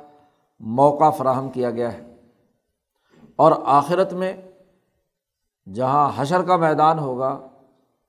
موقع 0.59 1.09
فراہم 1.09 1.49
کیا 1.49 1.71
گیا 1.71 1.93
ہے۔ 1.93 2.15
اور 3.35 3.51
آخرت 3.65 4.13
میں 4.13 4.33
جہاں 5.73 6.11
حشر 6.15 6.41
کا 6.41 6.57
میدان 6.57 6.99
ہوگا، 6.99 7.39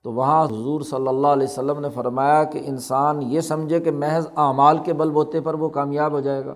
تو 0.03 0.13
وہاں 0.13 0.45
حضور 0.45 0.81
صلی 0.81 1.09
اللہ 1.09 1.27
علیہ 1.27 1.47
وسلم 1.51 1.81
نے 1.81 1.89
فرمایا 1.91 2.45
کہ 2.45 2.61
انسان 2.65 3.23
یہ 3.23 3.41
سمجھے 3.41 3.81
کہ 3.81 3.91
محض 3.91 4.27
اعمال 4.37 4.79
کے 4.79 4.93
بل 4.93 5.11
بوتے 5.11 5.41
پر 5.41 5.55
وہ 5.55 5.69
کامیاب 5.69 6.13
ہو 6.13 6.21
جائے 6.21 6.45
گا۔ 6.45 6.55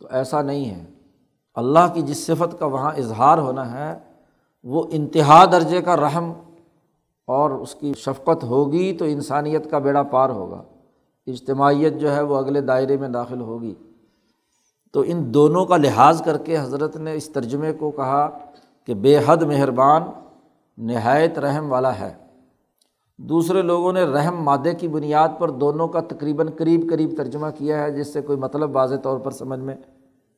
تو 0.00 0.08
ایسا 0.10 0.42
نہیں 0.42 0.70
ہے۔ 0.70 0.84
اللہ 1.54 1.94
کی 1.94 2.02
جس 2.02 2.26
صفت 2.26 2.58
کا 2.58 2.66
وہاں 2.66 2.92
اظہار 2.98 3.38
ہونا 3.38 3.72
ہے، 3.72 3.98
وہ 4.64 4.84
انتہا 4.90 5.44
درجے 5.44 5.82
کا 5.82 5.96
رحم 5.96 6.32
اور 7.26 7.50
اس 7.50 7.74
کی 7.74 7.92
شفقت 7.94 8.44
ہوگی 8.44 8.96
تو 8.96 9.04
انسانیت 9.04 9.70
کا 9.70 9.78
بیڑا 9.78 10.02
پار 10.02 10.30
ہوگا۔ 10.30 10.62
اجتماعیت 11.26 11.94
جو 12.00 12.16
ہے 12.16 12.22
وہ 12.22 12.36
اگلے 12.36 12.60
دائرے 12.60 12.96
میں 12.96 13.08
داخل 13.08 13.40
ہوگی۔ 13.40 13.74
تو 14.92 15.04
ان 15.06 15.34
دونوں 15.34 15.64
کا 15.64 15.76
لحاظ 15.76 16.22
کر 16.22 16.38
کے 16.38 16.58
حضرت 16.58 16.96
نے 16.96 17.14
اس 17.14 17.28
ترجمے 17.28 17.72
کو 17.72 17.90
کہا 17.90 18.38
کہ 18.84 18.94
بے 18.94 19.18
حد 19.26 19.36
مہربان، 19.36 20.02
نہایت 20.78 21.38
رحم 21.38 21.72
والا 21.72 21.98
ہے۔ 21.98 22.14
دوسرے 23.18 23.62
لوگوں 23.62 23.92
نے 23.92 24.02
رحم 24.02 24.42
مادے 24.42 24.74
کی 24.74 24.88
بنیاد 24.88 25.28
پر 25.38 25.50
دونوں 25.50 25.88
کا 25.88 26.00
تقریباً 26.00 26.48
قریب 26.58 26.90
قریب 26.90 27.10
ترجمہ 27.16 27.46
کیا 27.58 27.82
ہے، 27.82 27.90
جس 27.90 28.12
سے 28.12 28.20
کوئی 28.20 28.38
مطلب 28.38 28.76
واضح 28.76 28.94
طور 29.02 29.18
پر 29.18 29.30
سمجھ 29.30 29.60
میں 29.60 29.74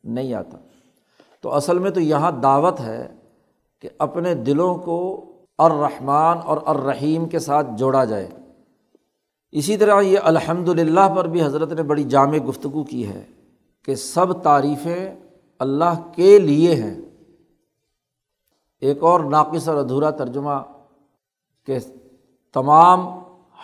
نہیں 0.04 0.34
آتا۔ 0.34 0.58
تو 1.40 1.54
اصل 1.54 1.78
میں 1.78 1.90
تو 1.90 2.00
یہاں 2.00 2.32
دعوت 2.32 2.80
ہے 2.80 3.08
کہ 3.80 3.88
اپنے 3.98 4.34
دلوں 4.34 4.74
کو 4.74 5.24
الرحمٰن 5.58 6.38
اور 6.44 6.58
الرحیم 6.66 7.28
کے 7.28 7.38
ساتھ 7.38 7.66
جوڑا 7.76 8.04
جائے۔ 8.04 8.28
اسی 9.52 9.76
طرح 9.76 10.00
یہ 10.00 10.18
الحمد 10.22 10.68
للہ 10.68 11.14
پر 11.16 11.26
بھی 11.26 11.42
حضرت 11.42 11.72
نے 11.72 11.82
بڑی 11.82 12.02
جامع 12.02 12.37
گفتگو 12.48 12.84
کی 12.84 13.06
ہے۔ 13.06 13.22
کہ 13.88 13.94
سب 13.94 14.42
تعریفیں 14.42 15.16
اللہ 15.59 16.12
کے 16.14 16.38
لیے 16.38 16.74
ہیں۔ 16.74 17.01
ایک 18.81 19.03
اور 19.03 19.20
ناقص 19.20 19.68
اور 19.68 19.77
ادھورا 19.77 20.11
ترجمہ 20.11 20.51
کہ 21.66 21.79
تمام 22.53 23.18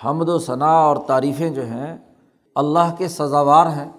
حمد 0.04 0.28
و 0.28 0.38
ثناء 0.38 0.80
اور 0.80 0.96
تعریفیں 1.06 1.50
جو 1.50 1.62
ہیں 1.62 1.98
اللہ 2.54 2.94
کے 2.98 3.08
سزاوار 3.08 3.66
ہیں 3.66 3.92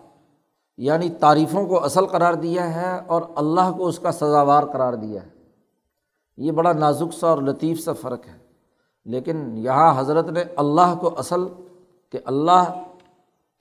یعنی 0.77 1.09
تعریفوں 1.09 1.65
کو 1.65 1.83
اصل 1.83 2.05
قرار 2.05 2.33
دیا 2.33 2.75
ہے 2.75 3.01
اور 3.07 3.21
اللہ 3.35 3.71
کو 3.77 3.87
اس 3.87 3.99
کا 3.99 4.11
سزاوار 4.11 4.63
قرار 4.63 4.93
دیا 4.93 5.23
ہے۔ 5.23 5.29
یہ 6.37 6.51
بڑا 6.51 6.73
نازک 6.73 7.13
سا 7.13 7.27
اور 7.27 7.37
لطیف 7.37 7.79
سا 7.79 7.93
فرق 7.93 8.27
ہے۔ 8.27 8.37
لیکن 9.05 9.57
یہاں 9.57 9.99
حضرت 9.99 10.29
نے 10.29 10.43
اللہ 10.55 10.95
کو 11.01 11.15
اصل 11.17 11.47
کہ 12.11 12.19
اللہ 12.25 12.83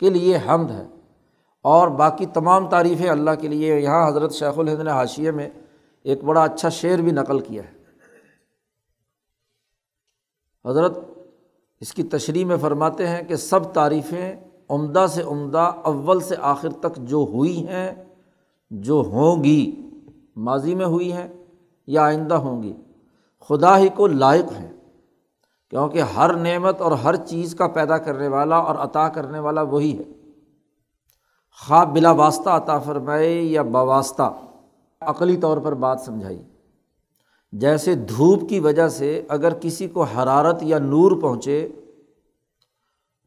کے 0.00 0.10
لیے 0.10 0.38
حمد 0.48 0.70
ہے۔ 0.70 0.86
اور 1.64 1.88
باقی 1.88 2.26
تمام 2.26 2.68
تعریفیں 2.68 3.10
اللہ 3.10 3.30
کے 3.40 3.48
لیے 3.48 3.80
یہاں 3.80 4.08
حضرت 4.08 4.32
شیخ 4.32 4.58
الہند 4.58 4.80
نے 4.80 4.90
حاشیے 4.90 5.30
میں 5.30 5.48
ایک 6.02 6.24
بڑا 6.24 6.44
اچھا 6.44 6.68
شعر 6.68 6.98
بھی 6.98 7.12
نقل 7.12 7.40
کیا 7.40 7.62
ہے۔ 7.64 7.84
حضرت 10.68 10.98
اس 11.80 11.94
کی 11.94 12.02
تشریح 12.02 12.44
میں 12.44 12.56
فرماتے 12.56 13.08
ہیں 13.08 13.22
کہ 13.22 13.36
سب 13.36 13.72
تعریفیں 13.72 14.36
عمدہ 14.68 15.06
سے 15.08 15.22
عمدہ 15.22 15.72
اول 15.84 16.20
سے 16.20 16.34
آخر 16.40 16.68
تک 16.70 16.96
جو 16.96 17.26
ہوئی 17.32 17.68
ہیں، 17.68 18.04
جو 18.70 19.02
ہوں 19.06 19.44
گی، 19.44 19.88
ماضی 20.36 20.74
میں 20.74 20.86
ہوئی 20.86 21.12
ہیں 21.12 21.28
یا 21.86 22.02
آئندہ 22.02 22.34
ہوں 22.34 22.62
گی، 22.62 22.72
خدا 23.48 23.78
ہی 23.78 23.88
کو 23.88 24.06
لائق 24.06 24.52
ہیں۔ 24.60 24.72
کیونکہ 25.70 25.98
ہر 25.98 26.36
نعمت 26.36 26.80
اور 26.80 26.92
ہر 26.92 27.16
چیز 27.16 27.54
کا 27.54 27.66
پیدا 27.66 27.98
کرنے 27.98 28.28
والا 28.28 28.56
اور 28.56 28.74
عطا 28.74 29.08
کرنے 29.08 29.38
والا 29.38 29.62
وہی 29.62 29.98
ہے۔ 29.98 30.23
خواب 31.60 31.94
بلا 31.94 32.10
واسطہ 32.10 32.50
عطا 32.50 32.78
فرمائے 32.78 33.34
یا 33.34 33.62
باواسطہ 33.62 34.38
عقلی 35.00 35.36
طور 35.36 35.58
پر 35.58 35.74
بات 35.74 36.00
سمجھائی۔ 36.00 36.42
جیسے 37.52 37.94
دھوپ 37.94 38.48
کی 38.48 38.60
وجہ 38.60 38.88
سے 38.88 39.22
اگر 39.28 39.54
کسی 39.54 39.88
کو 39.88 40.02
حرارت 40.02 40.62
یا 40.62 40.78
نور 40.78 41.22
پہنچے، 41.22 41.68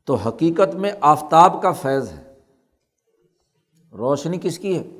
تو 0.06 0.16
حقیقت 0.16 0.76
میں 0.76 0.92
آفتاب 1.02 1.62
کا 1.62 1.72
فیض 1.72 2.10
ہے۔ 2.10 2.34
روشنی 3.92 4.38
کس 4.42 4.60
کی 4.60 4.80
ہے؟ 4.80 5.00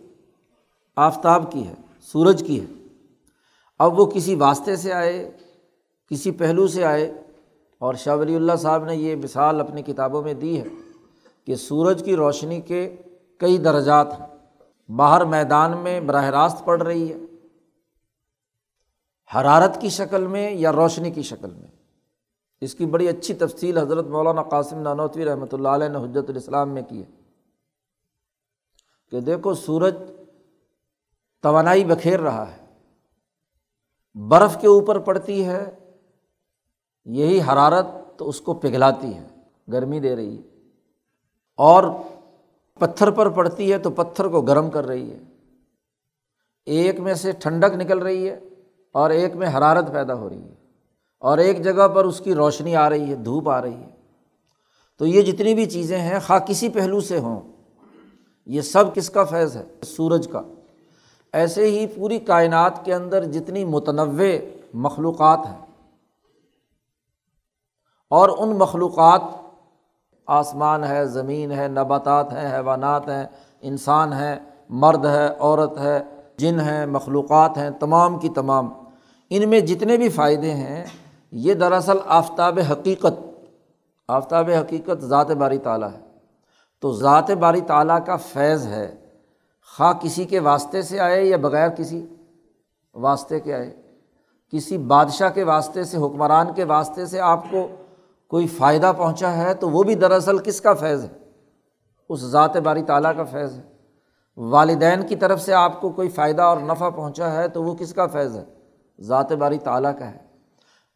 آفتاب 0.96 1.52
کی 1.52 1.68
ہے، 1.68 1.74
سورج 2.02 2.44
کی 2.48 2.62
ہے۔ 2.62 2.66
اب 3.80 4.00
وہ 4.00 4.06
کسی 4.06 4.36
واسطے 4.36 4.76
سے 4.76 4.94
آئے، 4.94 5.32
کسی 6.10 6.32
پہلو 6.32 6.68
سے 6.68 6.86
آئے۔ 6.86 7.22
اور 7.80 7.94
شاہ 7.94 8.16
ولی 8.16 8.36
اللہ 8.36 8.56
صاحب 8.56 8.86
نے 8.86 8.96
یہ 8.96 9.16
مثال 9.16 9.62
اپنی 9.62 9.82
کتابوں 9.82 10.24
میں 10.24 10.34
دی 10.34 10.60
ہے 10.60 10.66
کہ 11.46 11.56
سورج 11.56 12.02
کی 12.06 12.16
روشنی 12.16 12.62
کے 12.62 12.96
کئی 13.38 13.58
درجات 13.58 14.08
ہیں۔ 14.20 14.28
باہر 14.92 15.26
میدان 15.26 15.78
میں 15.78 16.00
براہ 16.00 16.26
راست 16.26 16.66
پڑ 16.66 16.82
رہی 16.82 17.14
ہے۔ 17.14 17.18
حرارت 19.36 19.82
کی 19.82 19.90
شکل 19.90 20.28
میں 20.28 20.52
یا 20.52 20.72
روشنی 20.72 21.12
کی 21.12 21.22
شکل 21.22 21.54
میں؟ 21.54 21.68
اس 22.62 22.76
کی 22.76 22.86
بڑی 22.86 23.08
اچھی 23.08 23.34
تفصیل 23.34 23.78
حضرت 23.78 24.06
مولانا 24.06 24.44
قاسم 24.44 24.80
نانوتوی 24.80 25.26
رحمۃ 25.26 25.46
اللہ 25.52 25.68
علیہ 25.68 25.88
نے 25.88 25.98
حجرت 25.98 26.30
الاسلام 26.30 26.70
میں 26.70 26.82
کی 26.82 27.04
ہے۔ 27.04 27.10
کہ 29.12 29.20
دیکھو 29.20 29.54
سورج 29.54 29.96
توانائی 31.42 31.86
بکھیر 31.86 32.20
رہا 32.20 32.52
ہے۔ 32.52 32.66
برف 34.16 34.58
کے 34.62 34.68
اوپر 34.68 35.00
پڑتی 35.00 35.46
ہے، 35.46 35.66
یہی 37.06 37.42
حرارت 37.42 37.88
تو 38.18 38.30
اس 38.30 38.42
کو 38.42 38.54
پگھلاتی 38.54 39.16
ہے، 39.16 39.28
گرمی 39.72 40.00
دے 40.00 40.16
رہی 40.16 40.38
ہے۔ 40.38 40.42
اور 41.56 41.84
پتھر 42.80 43.10
پر 43.10 43.30
پڑتی 43.30 43.74
ہے 43.74 43.78
تو 43.78 43.90
پتھر 43.90 44.28
کو 44.28 44.42
گرم 44.42 44.70
کر 44.70 44.86
رہی 44.86 45.12
ہے۔ 45.12 45.20
ایک 46.66 47.00
میں 47.00 47.14
سے 47.14 47.32
ٹھنڈک 47.32 47.76
نکل 47.76 48.00
رہی 48.00 48.30
ہے 48.30 48.40
اور 48.94 49.10
ایک 49.10 49.36
میں 49.36 49.48
حرارت 49.48 49.92
پیدا 49.92 50.14
ہو 50.14 50.30
رہی 50.30 50.44
ہے 50.44 50.54
اور 51.20 51.38
ایک 51.38 51.64
جگہ 51.64 51.88
پر 51.88 52.06
اس 52.06 52.20
کی 52.20 52.36
روشنی 52.36 52.76
آ 52.76 52.90
رہی 52.90 53.10
ہے، 53.10 53.16
دھوپ 53.16 53.50
آ 53.50 53.62
رہی 53.62 53.74
ہے۔ 53.74 53.90
تو 54.98 55.06
یہ 55.06 55.22
جتنی 55.22 55.54
بھی 55.54 55.66
چیزیں 55.66 56.00
ہیں، 56.00 56.20
خواہ 56.20 56.40
کسی 56.40 56.70
پہلو 56.70 57.02
سے 57.02 57.20
ہوں، 57.20 57.42
یہ 58.46 58.62
سب 58.62 58.96
کس 58.96 59.10
کا 59.10 59.24
فیض 59.24 59.58
ہے؟ 59.58 59.64
سورج 59.84 60.28
کا۔ 60.32 60.42
ایسے 61.34 61.72
ہی 61.72 61.88
پوری 61.88 62.20
کائنات 62.20 62.86
کے 62.86 62.94
اندر 62.94 63.24
جتنی 63.24 63.66
متنوع 63.66 64.26
مخلوقات 64.74 65.40
ہیں 65.40 65.66
اور 68.10 68.30
ان 68.38 68.58
مخلوقات 68.58 69.22
آسمان 70.28 70.84
ہے، 70.84 71.06
زمین 71.06 71.52
ہے، 71.52 71.68
نباتات 71.68 72.34
ہیں، 72.34 72.56
حیوانات 72.56 73.10
ہیں، 73.10 73.26
انسان 73.62 74.14
ہے 74.14 74.40
مرد 74.70 75.06
ہے، 75.06 75.28
عورت 75.40 75.78
ہے، 75.78 76.04
جن 76.38 76.60
ہیں، 76.60 76.86
مخلوقات 76.86 77.58
ہیں، 77.58 77.70
تمام 77.70 78.20
کی 78.20 78.30
تمام۔ 78.30 78.70
ان 79.30 79.50
میں 79.50 79.60
جتنے 79.60 79.98
بھی 79.98 80.10
فائدے 80.10 80.52
ہیں، 80.52 80.86
یہ 81.32 81.54
دراصل 81.54 81.98
آفتاب 82.06 82.60
حقیقت 82.72 83.26
آفتاب 84.08 84.50
حقیقت 84.50 85.02
ذات 85.02 85.32
باری 85.32 85.58
تعالیٰ 85.58 85.90
ہے۔ 85.94 86.00
تو 86.82 86.94
ذات 86.94 87.32
باری 87.32 87.62
تعالیٰ 87.62 88.06
کا 88.06 88.16
فیض 88.16 88.68
ہے، 88.68 88.96
خواہ 89.78 89.94
کسی 89.94 90.26
کے 90.26 90.40
واسطے 90.40 90.82
سے 90.82 91.00
آئے 91.00 91.26
یا 91.26 91.38
بغیر 91.38 91.70
کسی 91.70 92.06
واسطے 92.94 93.40
کے 93.40 93.54
آئے۔ 93.54 93.82
کسی 94.52 94.78
بادشاہ 94.78 95.30
کے 95.30 95.44
واسطے 95.44 95.84
سے، 95.84 95.98
حکمران 95.98 96.54
کے 96.56 96.64
واسطے 96.64 97.06
سے 97.06 97.20
آپ 97.20 97.44
کو 97.52 97.68
کوئی 98.28 98.48
فائدہ 98.48 98.92
پہنچا 98.98 99.38
ہے 99.38 99.54
تو 99.54 99.70
وہ 99.70 99.84
بھی 99.84 99.96
دراصل 99.96 100.38
کس 100.38 100.62
کا 100.62 100.74
فیض 100.74 101.04
ہے؟ 101.04 101.10
اس 102.10 102.20
ذات 102.20 102.58
باری 102.58 102.84
تعالیٰ 102.84 103.12
کا 103.18 103.24
فیض 103.24 103.54
ہے۔ 103.54 103.62
والدین 104.38 105.08
کی 105.08 105.16
طرف 105.16 105.42
سے 105.42 105.54
آپ 105.54 105.82
کو 105.82 105.90
کوئی 105.90 106.10
فائدہ 106.10 106.42
اور 106.42 106.58
نفع 106.58 106.90
پہنچا 106.90 107.32
ہے 107.32 107.48
تو 107.48 107.64
وہ 107.64 107.76
کس 107.76 107.94
کا 107.94 108.08
فیض 108.08 108.38
ہے؟ 108.38 108.44
ذات 109.00 109.32
باری 109.32 109.58
تعالیٰ 109.58 110.00
کا 110.00 110.12
ہے۔ 110.12 110.18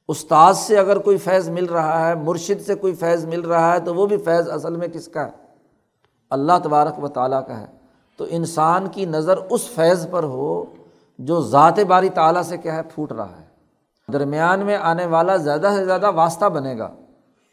استاذ 0.08 0.58
سے 0.58 0.78
اگر 0.78 0.98
کوئی 0.98 1.18
فیض 1.18 1.50
مل 1.50 1.66
رہا 1.66 2.08
ہے، 2.08 2.16
مرشد 2.16 2.66
سے 2.66 2.76
کوئی 2.76 2.96
فیض 2.96 3.26
مل 3.26 3.42
رہا 3.42 3.74
ہے 3.74 3.80
تو 3.80 3.96
وہ 3.96 4.08
بھی 4.08 4.18
فیض 4.18 4.50
اصل 4.50 4.76
میں 4.76 4.88
کس 4.88 5.08
کا 5.08 5.26
ہے؟ 5.26 5.32
اللہ 6.30 6.54
تبارک 6.64 7.04
و 7.04 7.08
تعالیٰ 7.08 7.48
کا 7.48 7.60
ہے۔ 7.60 7.66
تو 8.18 8.26
انسان 8.30 8.88
کی 8.88 9.06
نظر 9.06 9.38
اس 9.38 9.70
فیض 9.70 10.08
پر 10.10 10.24
ہو 10.24 10.66
جو 11.20 11.42
ذات 11.42 11.80
باری 11.80 12.10
تعالیٰ 12.10 12.42
سے 12.42 12.58
کیا 12.58 12.76
ہے، 12.76 12.82
پھوٹ 12.84 13.12
رہا 13.12 13.40
ہے۔ 13.42 13.46
درمیان 14.12 14.60
میں 14.60 14.78
آنے 14.78 15.06
والا 15.06 15.36
زیادہ 15.36 15.74
سے 15.76 15.86
زیادہ 15.86 16.12
واسطہ 16.12 16.46
بنے 16.46 16.78
گا۔ 16.78 16.90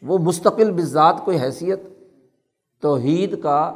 وہ 0.01 0.17
مستقل 0.17 0.71
بذات 0.71 1.25
کوئی 1.25 1.39
حیثیت، 1.39 1.79
توحید 2.81 3.41
کا 3.41 3.73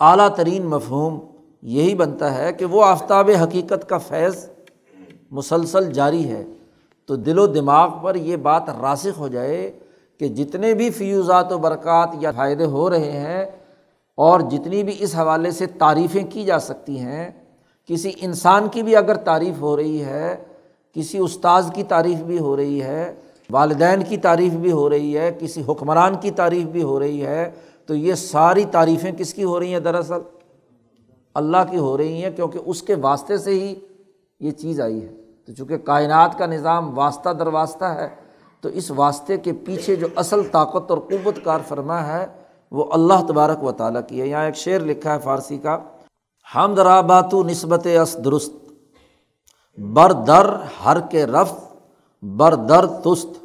اعلیٰ 0.00 0.28
ترین 0.34 0.66
مفہوم 0.66 1.18
یہی 1.62 1.94
بنتا 1.94 2.34
ہے 2.34 2.52
کہ 2.52 2.64
وہ 2.64 2.84
آفتاب 2.84 3.30
حقیقت 3.42 3.88
کا 3.88 3.98
فیض 3.98 4.46
مسلسل 5.30 5.92
جاری 5.92 6.28
ہے۔ 6.28 6.44
تو 7.06 7.16
دل 7.16 7.38
و 7.38 7.46
دماغ 7.46 7.90
پر 8.02 8.14
یہ 8.14 8.36
بات 8.36 8.70
راسخ 8.70 9.18
ہو 9.18 9.28
جائے 9.28 9.70
کہ 10.18 10.28
جتنے 10.28 10.74
بھی 10.74 10.90
فیوزات 10.90 11.52
و 11.52 11.58
برکات 11.58 12.08
یا 12.20 12.30
فائدے 12.30 12.64
ہو 12.64 12.90
رہے 12.90 13.10
ہیں 13.10 13.44
اور 14.18 14.40
جتنی 14.40 14.82
بھی 14.82 14.96
اس 14.98 15.14
حوالے 15.16 15.50
سے 15.50 15.66
تعریفیں 15.66 16.22
کی 16.30 16.44
جا 16.44 16.58
سکتی 16.58 16.98
ہیں، 16.98 17.30
کسی 17.88 18.12
انسان 18.20 18.68
کی 18.68 18.82
بھی 18.82 18.96
اگر 18.96 19.14
تعریف 19.14 19.60
ہو 19.60 19.76
رہی 19.76 20.04
ہے، 20.04 20.36
کسی 20.96 21.18
استاذ 21.18 21.70
کی 21.74 21.82
تعریف 21.82 22.18
بھی 22.18 22.38
ہو 22.38 22.56
رہی 22.56 22.82
ہے 22.82 23.14
والدین 23.50 24.02
کی 24.02 24.16
تعریف 24.16 24.52
بھی 24.52 24.72
ہو 24.72 24.90
رہی 24.90 25.18
ہے، 25.18 25.38
کسی 25.40 25.62
حکمران 25.68 26.14
کی 26.20 26.30
تعریف 26.30 26.66
بھی 26.66 26.82
ہو 26.82 27.00
رہی 27.00 27.26
ہے، 27.26 27.50
تو 27.86 27.94
یہ 27.94 28.14
ساری 28.14 28.64
تعریفیں 28.64 29.12
کس 29.12 29.34
کی 29.34 29.44
ہو 29.44 29.60
رہی 29.60 29.72
ہیں 29.72 29.80
دراصل؟ 29.80 30.18
اللہ 31.34 31.56
کی 31.70 31.78
ہو 31.78 31.96
رہی 31.96 32.24
ہیں، 32.24 32.30
کیونکہ 32.30 32.58
اس 32.66 32.82
کے 32.82 32.94
واسطے 32.94 33.38
سے 33.38 33.50
ہی 33.50 33.74
یہ 34.40 34.50
چیز 34.50 34.80
آئی 34.80 35.02
ہے۔ 35.02 35.12
تو 35.46 35.52
چونکہ 35.52 35.76
کائنات 35.76 36.38
کا 36.38 36.46
نظام 36.46 36.98
واسطہ 36.98 37.30
در 37.30 37.46
واسطہ 37.46 37.84
ہے، 37.84 38.08
تو 38.60 38.68
اس 38.68 38.90
واسطے 38.90 39.36
کے 39.36 39.52
پیچھے 39.52 39.96
جو 39.96 40.06
اصل 40.16 40.42
طاقت 40.42 40.90
اور 40.90 40.98
قوت 40.98 41.38
کار 41.44 41.60
فرما 41.68 42.06
ہے، 42.06 42.26
وہ 42.72 42.92
اللہ 42.92 43.26
تبارک 43.28 43.64
و 43.64 43.72
تعالیٰ 43.72 44.00
کی 44.08 44.20
ہے۔ 44.20 44.26
یہاں 44.26 44.44
ایک 44.44 44.56
شعر 44.56 44.80
لکھا 44.80 45.14
ہے 45.14 45.18
فارسی 45.18 45.58
کا، 45.58 45.78
ہم 46.54 46.74
درآباتو 46.74 47.44
نسبت 47.44 47.86
اس 47.86 48.16
درست 48.24 48.52
بر 49.78 50.12
در 50.12 50.46
ہر 50.84 51.00
کے 51.00 51.26
رفت 51.26 51.63
بر 52.24 52.54
در 52.54 52.86
تست۔ 52.86 53.44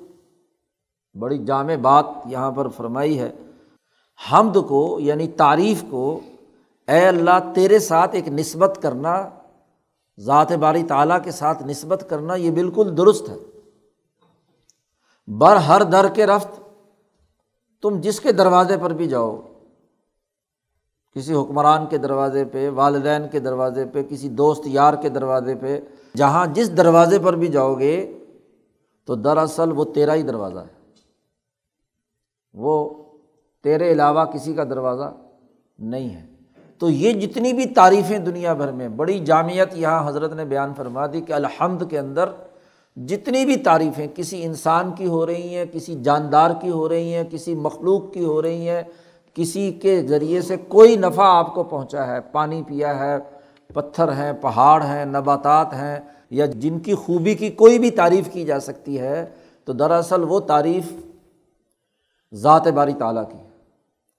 بڑی 1.13 1.37
جامع 1.37 1.75
بات 1.75 2.05
یہاں 2.25 2.51
پر 2.51 2.67
فرمائی 2.67 3.19
ہے۔ 3.19 3.31
حمد 4.31 4.57
کو 4.67 4.99
یعنی 4.99 5.27
تعریف 5.27 5.83
کو 5.89 6.19
اے 6.87 7.07
اللہ 7.07 7.51
تیرے 7.55 7.79
ساتھ 7.79 8.15
ایک 8.15 8.27
نسبت 8.27 8.79
کرنا، 8.81 9.29
ذات 10.19 10.51
باری 10.51 10.83
تعالیٰ 10.83 11.23
کے 11.23 11.31
ساتھ 11.31 11.63
نسبت 11.63 12.05
کرنا، 12.09 12.35
یہ 12.35 12.51
بالکل 12.51 12.97
درست 12.97 13.29
ہے۔ 13.29 13.35
بر 15.27 15.55
ہر 15.55 15.83
در 15.83 16.07
کے 16.07 16.25
رفت، 16.25 16.59
تم 17.81 18.01
جس 18.01 18.19
کے 18.19 18.31
دروازے 18.31 18.77
پر 18.77 18.93
بھی 18.93 19.07
جاؤ، 19.07 19.41
کسی 21.15 21.33
حکمران 21.33 21.87
کے 21.87 21.97
دروازے 21.97 22.45
پہ، 22.45 22.69
والدین 22.69 23.27
کے 23.31 23.39
دروازے 23.39 23.85
پہ، 23.85 24.03
کسی 24.03 24.29
دوست 24.29 24.63
یار 24.65 24.93
کے 24.93 25.09
دروازے 25.09 25.55
پہ، 25.55 25.79
جہاں 26.17 26.47
جس 26.47 26.77
دروازے 26.77 27.19
پر 27.19 27.35
بھی 27.35 27.47
جاؤ 27.47 27.73
گے 27.73 28.18
تو 29.09 29.15
دراصل 29.15 29.71
وہ 29.71 29.85
تیرا 29.85 30.15
ہی 30.15 30.21
دروازہ 30.21 30.59
ہے۔ 30.59 30.91
وہ 32.53 33.03
تیرے 33.63 33.91
علاوہ 33.91 34.25
کسی 34.25 34.53
کا 34.53 34.63
دروازہ 34.63 35.13
نہیں 35.79 36.09
ہے۔ 36.09 36.25
تو 36.79 36.89
یہ 36.89 37.13
جتنی 37.13 37.53
بھی 37.53 37.65
تعریفیں 37.65 38.19
دنیا 38.19 38.53
بھر 38.53 38.71
میں، 38.71 38.89
بڑی 38.89 39.19
جامعت 39.19 39.67
یہاں 39.73 40.07
حضرت 40.07 40.33
نے 40.33 40.45
بیان 40.45 40.73
فرما 40.77 41.07
دی 41.07 41.21
کہ 41.21 41.33
الحمد 41.33 41.83
کے 41.89 41.99
اندر 41.99 42.29
جتنی 42.95 43.45
بھی 43.45 43.55
تعریفیں 43.55 44.07
کسی 44.15 44.43
انسان 44.43 44.91
کی 44.91 45.07
ہو 45.07 45.25
رہی 45.25 45.55
ہیں، 45.55 45.65
کسی 45.73 46.01
جاندار 46.01 46.51
کی 46.61 46.69
ہو 46.69 46.89
رہی 46.89 47.13
ہیں، 47.13 47.23
کسی 47.31 47.55
مخلوق 47.55 48.13
کی 48.13 48.25
ہو 48.25 48.41
رہی 48.41 48.69
ہیں، 48.69 48.81
کسی 49.33 49.71
کے 49.71 50.07
ذریعے 50.07 50.41
سے 50.41 50.57
کوئی 50.57 50.95
نفع 50.95 51.23
آپ 51.23 51.53
کو 51.53 51.63
پہنچا 51.63 52.07
ہے، 52.07 52.21
پانی 52.21 52.63
پیا 52.67 52.99
ہے 52.99 53.38
پتھر 53.73 54.11
ہیں، 54.11 54.33
پہاڑ 54.33 54.81
ہیں، 54.83 55.05
نباتات 55.05 55.73
ہیں، 55.73 55.99
یا 56.31 56.45
جن 56.45 56.79
کی 56.79 56.93
خوبی 56.93 57.35
کی 57.35 57.49
کوئی 57.49 57.79
بھی 57.79 57.91
تعریف 57.91 58.29
کی 58.31 58.45
جا 58.45 58.59
سکتی 58.59 58.99
ہے، 58.99 59.25
تو 59.65 59.73
دراصل 59.73 60.23
وہ 60.23 60.39
تعریف 60.39 60.91
ذات 62.33 62.67
باری 62.67 62.93
تعالیٰ 62.93 63.23
کی 63.31 63.37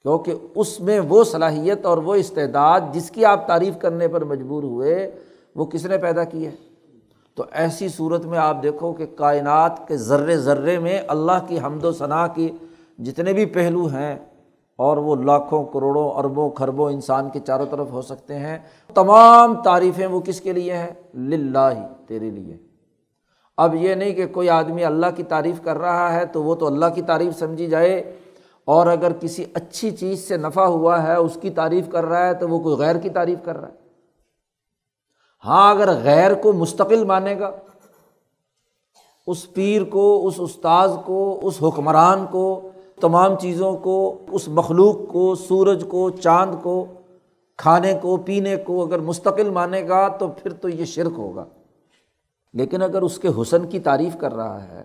کیونکہ 0.02 0.34
اس 0.54 0.80
میں 0.80 1.00
وہ 1.00 1.24
صلاحیت 1.24 1.86
اور 1.86 1.98
وہ 1.98 2.14
استعداد 2.14 2.80
جس 2.92 3.10
کی 3.10 3.24
آپ 3.24 3.46
تعریف 3.46 3.78
کرنے 3.78 4.08
پر 4.08 4.24
مجبور 4.24 4.62
ہوئے، 4.62 5.10
وہ 5.56 5.64
کس 5.64 5.86
نے 5.86 5.98
پیدا 5.98 6.24
کی 6.24 6.46
ہے؟ 6.46 6.50
تو 7.34 7.44
ایسی 7.52 7.88
صورت 7.88 8.26
میں 8.26 8.38
آپ 8.38 8.62
دیکھو 8.62 8.92
کہ 8.92 9.06
کائنات 9.06 9.88
کے 9.88 9.96
ذرے 9.96 10.36
ذرے 10.36 10.78
میں 10.78 10.98
اللہ 11.08 11.46
کی 11.48 11.58
حمد 11.58 11.84
و 11.84 11.92
ثناء 11.92 12.26
کی 12.34 12.48
جتنے 12.98 13.32
بھی 13.32 13.46
پہلو 13.46 13.86
ہیں 13.86 14.16
اور 14.80 14.96
وہ 14.96 15.16
لاکھوں 15.16 15.64
کروڑوں 15.64 16.10
اربوں 16.10 16.50
کھربوں 16.50 16.90
انسان 16.90 17.30
کے 17.30 17.40
چاروں 17.40 17.66
طرف 17.70 17.90
ہو 17.90 18.02
سکتے 18.02 18.38
ہیں۔ 18.38 18.58
تمام 18.94 19.62
تعریفیں 19.62 20.06
وہ 20.06 20.20
کس 20.20 20.40
کے 20.40 20.52
لیے 20.52 20.76
ہیں؟ 20.76 21.16
للہ 21.16 21.68
ہی، 21.76 22.04
تیرے 22.06 22.30
لیے۔ 22.30 22.56
اب 23.56 23.74
یہ 23.74 23.94
نہیں 23.94 24.14
کہ 24.14 24.26
کوئی 24.26 24.50
آدمی 24.50 24.84
اللہ 24.84 25.06
کی 25.16 25.22
تعریف 25.22 25.62
کر 25.62 25.78
رہا 25.78 26.12
ہے 26.12 26.26
تو 26.26 26.42
وہ 26.42 26.54
تو 26.54 26.66
اللہ 26.66 26.86
کی 26.94 27.02
تعریف 27.02 27.38
سمجھی 27.38 27.66
جائے۔ 27.66 28.16
اور 28.64 28.86
اگر 28.86 29.12
کسی 29.12 29.44
اچھی 29.54 29.90
چیز 29.90 30.28
سے 30.28 30.36
نفع 30.36 30.64
ہوا 30.64 31.02
ہے، 31.02 31.14
اس 31.14 31.38
کی 31.40 31.50
تعریف 31.50 31.88
کر 31.88 32.04
رہا 32.04 32.26
ہے 32.26 32.34
تو 32.34 32.48
وہ 32.48 32.58
کوئی 32.58 32.76
غیر 32.76 32.96
کی 32.96 33.08
تعریف 33.08 33.38
کر 33.44 33.60
رہا 33.60 33.68
ہے۔ 33.68 33.72
ہاں 35.44 35.70
اگر 35.70 35.88
غیر 36.02 36.34
کو 36.34 36.52
مستقل 36.52 37.04
مانے 37.04 37.38
گا، 37.38 37.50
اس 39.26 39.52
پیر 39.52 39.84
کو، 39.84 40.26
اس 40.26 40.34
استاذ 40.38 40.90
کو، 41.04 41.40
اس 41.42 41.62
حکمران 41.62 42.26
کو 42.30 42.69
تمام 43.00 43.38
چیزوں 43.38 43.76
کو، 43.76 44.18
اس 44.30 44.48
مخلوق 44.48 45.08
کو، 45.08 45.34
سورج 45.34 45.84
کو، 45.88 46.10
چاند 46.10 46.54
کو، 46.62 46.86
کھانے 47.56 47.98
کو، 48.02 48.16
پینے 48.16 48.56
کو 48.56 48.82
اگر 48.82 48.98
مستقل 48.98 49.50
مانے 49.50 49.88
گا 49.88 50.08
تو 50.08 50.28
پھر 50.28 50.52
تو 50.52 50.68
یہ 50.68 50.84
شرک 50.84 51.12
ہوگا۔ 51.16 51.44
لیکن 52.54 52.82
اگر 52.82 53.02
اس 53.02 53.18
کے 53.18 53.28
حسن 53.28 53.66
کی 53.66 53.80
تعریف 53.80 54.16
کر 54.16 54.34
رہا 54.34 54.68
ہے، 54.68 54.84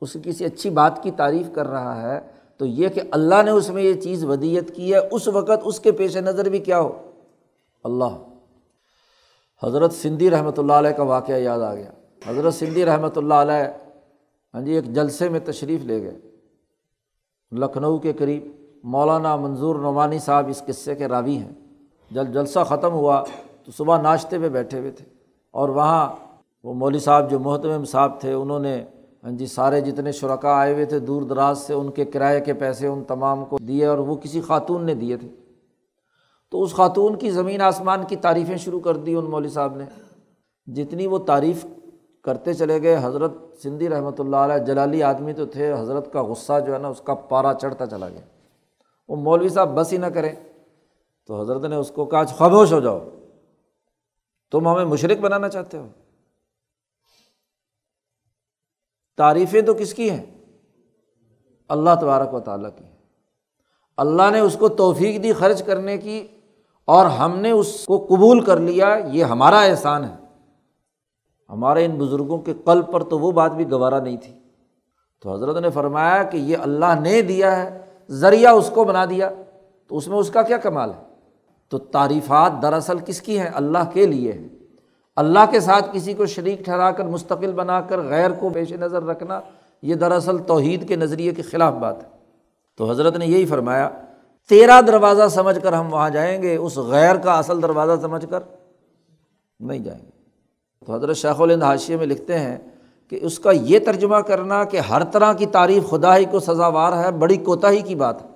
اس 0.00 0.12
کی 0.12 0.20
کسی 0.24 0.44
اچھی 0.44 0.70
بات 0.70 1.02
کی 1.02 1.10
تعریف 1.10 1.46
کر 1.52 1.66
رہا 1.66 2.12
ہے، 2.12 2.20
تو 2.56 2.66
یہ 2.66 2.88
کہ 2.88 3.00
اللہ 3.10 3.42
نے 3.44 3.50
اس 3.50 3.70
میں 3.70 3.82
یہ 3.82 3.94
چیز 3.94 4.24
ودیت 4.24 4.76
کی 4.76 4.94
ہے، 4.94 4.98
اس 5.10 5.28
وقت 5.28 5.60
اس 5.64 5.80
کے 5.80 5.92
پیش 5.92 6.16
نظر 6.16 6.48
بھی 6.48 6.58
کیا 6.58 6.80
ہو۔ 6.80 6.92
اللہ۔ 7.84 8.16
حضرت 9.62 9.92
سندھی 9.92 10.30
رحمۃ 10.30 10.58
اللہ 10.58 10.72
علیہ 10.72 10.90
کا 10.90 11.02
واقعہ 11.02 11.34
یاد 11.34 11.60
آ 11.60 11.74
گیا۔ 11.74 11.90
حضرت 12.26 12.54
سندھی 12.54 12.84
رحمۃ 12.84 13.16
اللہ 13.16 13.34
علیہ 13.34 13.70
ہاں 14.54 14.60
جی 14.60 14.72
ایک 14.72 14.84
جلسے 14.84 15.28
میں 15.28 15.40
تشریف 15.40 15.84
لے 15.84 16.02
گئے۔ 16.02 16.31
لکھنؤ 17.52 17.98
کے 17.98 18.12
قریب 18.12 18.42
مولانا 18.84 19.36
منظور 19.36 19.76
نعمانی 19.76 20.18
صاحب 20.18 20.48
اس 20.48 20.62
قصے 20.66 20.94
کے 20.94 21.08
راوی 21.08 21.36
ہیں۔ 21.36 21.52
جب 22.10 22.26
جلسہ 22.26 22.58
ختم 22.68 22.92
ہوا 22.92 23.24
تو 23.64 23.72
صبح 23.72 24.02
ناشتے 24.02 24.38
پہ 24.38 24.48
بیٹھے 24.48 24.78
ہوئے 24.78 24.90
تھے 24.90 25.04
اور 25.50 25.68
وہاں 25.68 26.08
وہ 26.64 26.74
مولوی 26.74 26.98
صاحب 26.98 27.30
جو 27.30 27.38
محتم 27.38 27.84
صاحب 27.84 28.20
تھے، 28.20 28.32
انہوں 28.32 28.58
نے 28.58 28.84
ہاں 29.24 29.30
جی 29.30 29.46
سارے 29.46 29.80
جتنے 29.80 30.12
شرکا 30.12 30.56
آئے 30.56 30.74
ہوئے 30.74 30.84
تھے 30.84 30.98
دور 30.98 31.22
دراز 31.22 31.58
سے، 31.58 31.74
ان 31.74 31.90
کے 31.90 32.04
کرائے 32.04 32.40
کے 32.40 32.54
پیسے 32.54 32.86
ان 32.86 33.04
تمام 33.04 33.44
کو 33.44 33.58
دیے 33.58 33.86
اور 33.86 33.98
وہ 33.98 34.16
کسی 34.16 34.40
خاتون 34.40 34.86
نے 34.86 34.94
دیے 34.94 35.16
تھے۔ 35.16 35.28
تو 36.50 36.62
اس 36.62 36.74
خاتون 36.74 37.16
کی 37.16 37.30
زمین 37.30 37.60
آسمان 37.60 38.00
کی 38.08 38.16
تعریفیں 38.16 38.56
شروع 38.56 38.80
کر 38.80 38.96
دی 38.96 39.14
ان 39.14 39.24
مولوی 39.24 39.48
صاحب 39.48 39.76
نے۔ 39.76 39.84
جتنی 40.66 41.06
وہ 41.06 41.18
تعریف 41.18 41.66
کرتے 42.24 42.54
چلے 42.54 42.82
گئے۔ 42.82 42.98
حضرت 43.02 43.32
سندھی 43.62 43.88
رحمۃ 43.88 44.18
اللہ 44.18 44.36
علیہ 44.36 44.58
جلالی 44.58 45.02
آدمی 45.02 45.32
تو 45.32 45.46
تھے، 45.46 45.72
حضرت 45.72 46.12
کا 46.12 46.22
غصہ 46.22 46.52
جو 46.66 46.72
ہے 46.72 46.78
نا، 46.78 46.88
اس 46.88 47.00
کا 47.04 47.14
پارا 47.14 47.54
چڑھتا 47.54 47.86
چلا 47.86 48.08
گیا۔ 48.08 48.20
وہ 49.08 49.16
مولوی 49.16 49.48
صاحب 49.48 49.74
بس 49.74 49.92
ہی 49.92 49.98
نہ 49.98 50.06
کریں، 50.06 50.34
تو 51.26 51.40
حضرت 51.40 51.64
نے 51.64 51.76
اس 51.76 51.90
کو 51.90 52.04
کہا 52.04 52.20
اچھا، 52.20 52.36
خاموش 52.36 52.72
ہو 52.72 52.80
جاؤ۔ 52.80 53.08
تم 54.50 54.68
ہمیں 54.68 54.84
مشرق 54.84 55.18
بنانا 55.18 55.48
چاہتے 55.48 55.78
ہو۔ 55.78 55.88
تعریفیں 59.16 59.62
تو 59.62 59.74
کس 59.74 59.94
کی 59.94 60.10
ہیں؟ 60.10 60.24
اللہ 61.68 61.90
تبارک 62.00 62.34
و 62.34 62.40
تعالیٰ 62.40 62.70
کی۔ 62.76 62.84
اللہ 63.96 64.30
نے 64.30 64.40
اس 64.40 64.56
کو 64.58 64.68
توفیق 64.68 65.22
دی 65.22 65.32
خرچ 65.32 65.62
کرنے 65.62 65.98
کی، 65.98 66.26
اور 66.84 67.06
ہم 67.06 67.38
نے 67.38 67.50
اس 67.50 67.84
کو 67.86 67.98
قبول 67.98 68.44
کر 68.44 68.56
لیا۔ 68.56 68.96
یہ 69.12 69.24
ہمارا 69.24 69.60
احسان 69.60 70.04
ہے۔ 70.04 70.21
ہمارے 71.52 71.84
ان 71.84 71.90
بزرگوں 71.90 72.38
کے 72.38 72.54
قلب 72.64 72.92
پر 72.92 73.02
تو 73.02 73.18
وہ 73.18 73.32
بات 73.32 73.52
بھی 73.52 73.70
گوارا 73.70 74.00
نہیں 74.00 74.16
تھی۔ 74.16 74.32
تو 75.22 75.34
حضرت 75.34 75.56
نے 75.56 75.70
فرمایا 75.70 76.22
کہ 76.22 76.36
یہ 76.36 76.56
اللہ 76.62 77.00
نے 77.00 77.22
دیا 77.22 77.62
ہے، 77.62 77.78
ذریعہ 78.10 78.52
اس 78.52 78.70
کو 78.74 78.84
بنا 78.84 79.04
دیا، 79.04 79.30
تو 79.88 79.96
اس 79.96 80.08
میں 80.08 80.18
اس 80.18 80.30
کا 80.30 80.42
کیا 80.42 80.56
کمال 80.56 80.90
ہے؟ 80.90 81.02
تو 81.68 81.78
تعریفات 81.78 82.62
دراصل 82.62 82.96
کس 83.06 83.22
کی 83.22 83.38
ہیں؟ 83.38 83.50
اللہ 83.54 83.78
کے 83.92 84.06
لیے 84.06 84.32
ہیں۔ 84.32 84.48
اللہ 85.16 85.38
کے 85.50 85.60
ساتھ 85.60 85.84
کسی 85.92 86.14
کو 86.14 86.26
شریک 86.26 86.64
ٹھہرا 86.64 86.90
کر، 86.90 87.04
مستقل 87.04 87.52
بنا 87.52 87.80
کر، 87.80 88.00
غیر 88.00 88.30
کو 88.30 88.50
پیش 88.50 88.72
نظر 88.72 89.02
رکھنا، 89.02 89.40
یہ 89.82 89.94
دراصل 89.94 90.38
توحید 90.38 90.88
کے 90.88 90.96
نظریے 90.96 91.32
کے 91.32 91.42
خلاف 91.42 91.74
بات 91.74 92.04
ہے۔ 92.04 92.08
تو 92.78 92.90
حضرت 92.90 93.16
نے 93.16 93.26
یہی 93.26 93.46
فرمایا، 93.46 93.90
تیرا 94.48 94.80
دروازہ 94.86 95.28
سمجھ 95.28 95.58
کر 95.62 95.72
ہم 95.72 95.92
وہاں 95.92 96.10
جائیں 96.10 96.42
گے، 96.42 96.56
اس 96.56 96.78
غیر 96.78 97.16
کا 97.16 97.38
اصل 97.38 97.62
دروازہ 97.62 98.00
سمجھ 98.02 98.26
کر 98.30 98.40
نہیں 99.60 99.78
جائیں 99.78 100.02
گے۔ 100.06 100.11
تو 100.84 100.94
حضرت 100.94 101.16
شیخ 101.16 101.40
الند 101.40 101.62
حاشیے 101.62 101.96
میں 101.96 102.06
لکھتے 102.06 102.38
ہیں 102.38 102.58
کہ 103.08 103.18
اس 103.22 103.38
کا 103.38 103.50
یہ 103.50 103.78
ترجمہ 103.78 104.16
کرنا 104.16 104.64
کہ 104.64 104.76
ہر 104.76 105.04
طرح 105.04 105.32
کی 105.32 105.46
تعریف 105.46 105.90
خدا 105.90 106.16
ہی 106.16 106.24
کو 106.24 106.40
سزاوار 106.40 107.04
ہے، 107.04 107.10
بڑی 107.10 107.36
کوتاہی 107.36 107.80
کی 107.80 107.94
بات 107.94 108.22
ہے۔ 108.22 108.28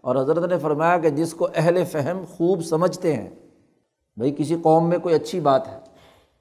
اور 0.00 0.16
حضرت 0.16 0.50
نے 0.50 0.58
فرمایا 0.58 0.98
کہ 0.98 1.10
جس 1.10 1.34
کو 1.34 1.48
اہل 1.54 1.84
فہم 1.84 2.24
خوب 2.36 2.62
سمجھتے 2.62 3.16
ہیں، 3.16 3.30
بھائی 4.16 4.34
کسی 4.38 4.56
قوم 4.62 4.88
میں 4.88 4.98
کوئی 4.98 5.14
اچھی 5.14 5.40
بات 5.40 5.68
ہے، 5.68 5.78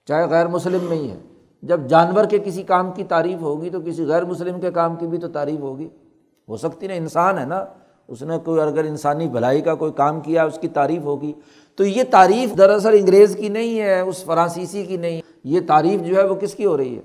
چاہے 0.06 0.30
غیر 0.30 0.48
مسلم 0.48 0.86
میں 0.90 0.98
ہی 0.98 1.12
ہے۔ 1.12 1.18
جب 1.64 1.88
جانور 1.88 2.26
کے 2.26 2.40
کسی 2.40 2.64
کام 2.64 2.92
کی 2.92 3.04
تعریف 3.04 3.42
ہوگی 3.42 3.70
تو 3.70 3.82
کسی 3.82 4.06
غیر 4.06 4.26
مسلم 4.26 4.60
کے 4.60 4.72
کام 4.72 4.96
کی 4.96 5.08
بھی 5.08 5.18
تو 5.18 5.28
تعریف 5.28 5.60
ہوگی۔ 5.60 5.90
ہو 6.50 6.58
سکتی 6.58 6.88
نا 6.88 6.94
انسان 6.94 7.38
ہے 7.40 7.46
نا۔ 7.46 7.66
اس 8.10 8.22
نے 8.22 8.38
کوئی 8.46 8.62
اگر 8.62 8.84
انسانی 8.84 9.28
بھلائی 9.28 9.62
کا 9.62 9.76
کوئی 9.76 9.92
کام 9.92 10.20
کیا، 10.20 10.44
اس 10.44 10.60
کی 10.60 10.68
تعریف 10.68 11.02
ہوگی۔ 11.02 11.34
تو 11.76 11.86
یہ 11.86 12.04
تعریف 12.12 12.58
دراصل 12.58 12.98
انگریز 13.00 13.36
کی 13.36 13.50
نہیں 13.50 13.80
ہے، 13.80 14.00
اس 14.00 14.24
فرانسیسی 14.24 14.86
کی 14.86 14.98
نہیں۔ 14.98 15.22
یہ 15.44 15.60
تعریف 15.68 16.02
جو 16.02 16.16
ہے 16.16 16.28
وہ 16.28 16.36
کس 16.36 16.54
کی 16.54 16.66
ہو 16.66 16.78
رہی 16.78 16.96
ہے؟ 16.96 17.02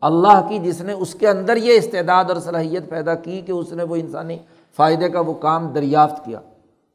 اللہ 0.00 0.46
کی، 0.48 0.58
جس 0.58 0.80
نے 0.80 0.92
اس 0.92 1.14
کے 1.14 1.28
اندر 1.28 1.56
یہ 1.56 1.72
استعداد 1.72 2.24
اور 2.24 2.36
صلاحیت 2.36 2.90
پیدا 2.90 3.14
کی 3.14 3.40
کہ 3.40 3.52
اس 3.52 3.72
نے 3.72 3.82
وہ 3.82 3.96
انسانی 3.96 4.38
فائدے 4.76 5.08
کا 5.08 5.20
وہ 5.20 5.34
کام 5.34 5.66
دریافت 5.66 6.24
کیا۔ 6.24 6.40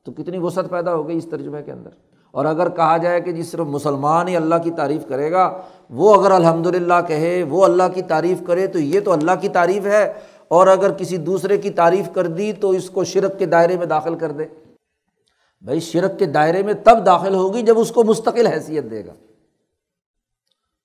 تو 0.03 0.11
کتنی 0.11 0.37
وسعت 0.37 0.69
پیدا 0.69 0.95
ہو 0.95 1.07
گئی 1.07 1.17
اس 1.17 1.25
ترجمے 1.25 1.63
کے 1.63 1.71
اندر۔ 1.71 1.89
اور 2.31 2.45
اگر 2.45 2.69
کہا 2.69 2.97
جائے 2.97 3.21
کہ 3.21 3.31
جس 3.31 3.51
صرف 3.51 3.59
مسلمان 3.59 4.27
ہی 4.27 4.35
اللہ 4.35 4.55
کی 4.63 4.71
تعریف 4.71 5.07
کرے 5.07 5.31
گا، 5.31 5.61
وہ 5.89 6.15
اگر 6.15 6.31
الحمد 6.31 6.67
للہ 6.67 6.93
کہے، 7.07 7.43
وہ 7.43 7.65
اللہ 7.65 7.83
کی 7.93 8.01
تعریف 8.01 8.37
کرے 8.47 8.67
تو 8.67 8.79
یہ 8.79 8.99
تو 8.99 9.11
اللہ 9.11 9.31
کی 9.41 9.49
تعریف 9.49 9.85
ہے۔ 9.85 10.13
اور 10.53 10.67
اگر 10.67 10.91
کسی 10.91 11.17
دوسرے 11.17 11.57
کی 11.57 11.69
تعریف 11.69 12.09
کر 12.13 12.27
دی 12.27 12.53
تو 12.53 12.69
اس 12.69 12.89
کو 12.89 13.03
شرک 13.03 13.39
کے 13.39 13.45
دائرے 13.45 13.77
میں 13.77 13.85
داخل 13.85 14.15
کر 14.15 14.31
دے۔ 14.31 14.45
بھائی، 15.61 15.79
شرک 15.79 16.19
کے 16.19 16.25
دائرے 16.25 16.63
میں 16.63 16.73
تب 16.83 17.05
داخل 17.05 17.35
ہوگی 17.35 17.61
جب 17.61 17.79
اس 17.79 17.91
کو 17.91 18.03
مستقل 18.03 18.47
حیثیت 18.47 18.91
دے 18.91 19.05
گا۔ 19.05 19.13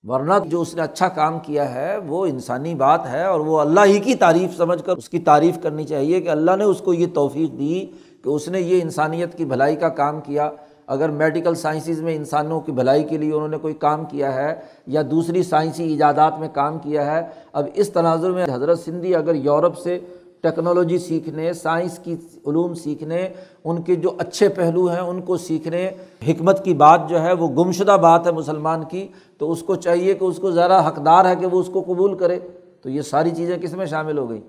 ورنہ 0.03 0.35
جو 0.47 0.61
اس 0.61 0.75
نے 0.75 0.83
اچھا 0.83 1.09
کام 1.09 1.39
کیا 1.39 1.75
ہے، 1.75 1.97
وہ 1.97 2.27
انسانی 2.27 2.75
بات 2.75 3.07
ہے 3.07 3.25
اور 3.25 3.41
وہ 3.41 3.61
اللہ 3.61 3.81
ہی 3.85 3.99
کی 3.99 4.15
تعریف 4.15 4.57
سمجھ 4.57 4.85
کر، 4.85 4.97
اس 4.97 5.09
کی 5.09 5.19
تعریف 5.19 5.59
کرنی 5.63 5.85
چاہیے 5.85 6.21
کہ 6.21 6.29
اللہ 6.29 6.57
نے 6.57 6.65
اس 6.65 6.79
کو 6.79 6.95
یہ 6.95 7.07
توفیق 7.15 7.59
دی 7.59 7.87
کہ 8.25 8.29
اس 8.29 8.49
نے 8.49 8.61
یہ 8.61 8.83
انسانیت 8.83 9.39
کی 9.39 9.45
بھلائی 9.45 9.77
کا 9.77 9.89
کام 9.89 10.21
کیا۔ 10.21 10.51
اگر 10.89 11.09
میڈیکل 11.09 11.55
سائنسز 11.55 12.01
میں 12.03 12.15
انسانوں 12.17 12.61
کی 12.61 12.73
بھلائی 12.73 13.05
کے 13.05 13.19
لیے 13.19 13.33
انہوں 13.33 13.49
نے 13.49 13.59
کوئی 13.59 13.75
کام 13.75 14.05
کیا 14.05 14.35
ہے 14.35 14.55
یا 14.87 15.03
دوسری 15.11 15.43
سائنسی 15.43 15.85
ایجادات 15.85 16.39
میں 16.41 16.49
کام 16.53 16.79
کیا 16.79 17.15
ہے، 17.15 17.23
اب 17.53 17.67
اس 17.75 17.91
تناظر 17.91 18.31
میں 18.31 18.45
حضرت 18.53 18.79
سندھی 18.79 19.15
اگر 19.15 19.35
یورپ 19.35 19.79
سے 19.79 19.99
ٹیکنالوجی 20.41 20.99
سیکھنے، 20.99 21.53
سائنس 21.53 21.99
کی 21.99 22.15
علوم 22.47 22.75
سیکھنے، 22.75 23.29
ان 23.65 23.83
کے 23.83 23.95
جو 23.95 24.13
اچھے 24.19 24.49
پہلو 24.49 24.87
ہیں 24.87 25.01
ان 25.01 25.21
کو 25.21 25.37
سیکھنے، 25.37 25.91
حکمت 26.29 26.65
کی 26.65 26.75
بات 26.75 27.09
جو 27.09 27.23
ہے 27.23 27.33
وہ 27.33 27.49
گمشدہ 27.49 27.97
بات 28.03 28.27
ہے 28.27 28.33
مسلمان 28.33 28.85
کی، 28.85 29.07
تو 29.39 29.53
اس 29.53 29.63
کو 29.63 29.75
چاہیے 29.75 30.15
کہ 30.15 30.25
اس 30.25 30.37
کو 30.37 30.51
ذرا 30.51 30.89
حقدار 30.89 31.25
ہے 31.25 31.37
کہ 31.37 31.47
وہ 31.47 31.61
اس 31.61 31.71
کو 31.73 31.81
قبول 31.81 32.17
کرے۔ 32.19 32.39
تو 32.83 32.91
یہ 32.91 33.03
ساری 33.03 33.31
چیزیں 33.31 33.57
کس 33.59 33.73
میں 33.73 33.87
شامل 33.87 34.19
ہو 34.19 34.31
گئیں 34.31 34.41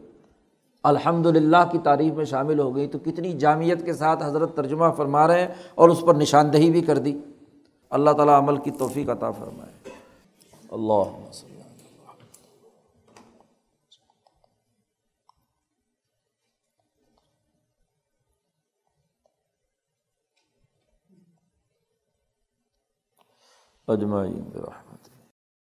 الحمد 0.84 1.26
للہ 1.26 1.70
کی 1.72 1.78
تعریف 1.78 2.14
میں 2.14 2.26
شامل 2.26 2.60
ہو 2.60 2.76
گئی 2.76 2.88
تو 2.88 3.00
کتنی 3.00 3.34
جامعت 3.34 3.86
کے 3.86 3.94
ساتھ 3.94 4.24
حضرت 4.24 4.56
ترجمہ 4.56 4.86
فرما 4.98 5.28
رہے 5.28 5.42
ہیں 5.42 5.54
اور 5.76 5.90
اس 5.90 6.02
پر 6.02 6.16
نشاندہی 6.16 6.72
بھی 6.72 6.82
کر 6.82 6.98
دی۔ 6.98 7.18
اللہ 7.90 8.12
تعالیٰ 8.12 8.38
عمل 8.38 8.58
کی 8.58 8.72
توفیق 8.72 9.10
عطا 9.10 9.32
فرمائے۔ 9.32 9.90
اللہ 10.72 11.30
اجمعین 23.88 24.52
رحمت 24.56 24.89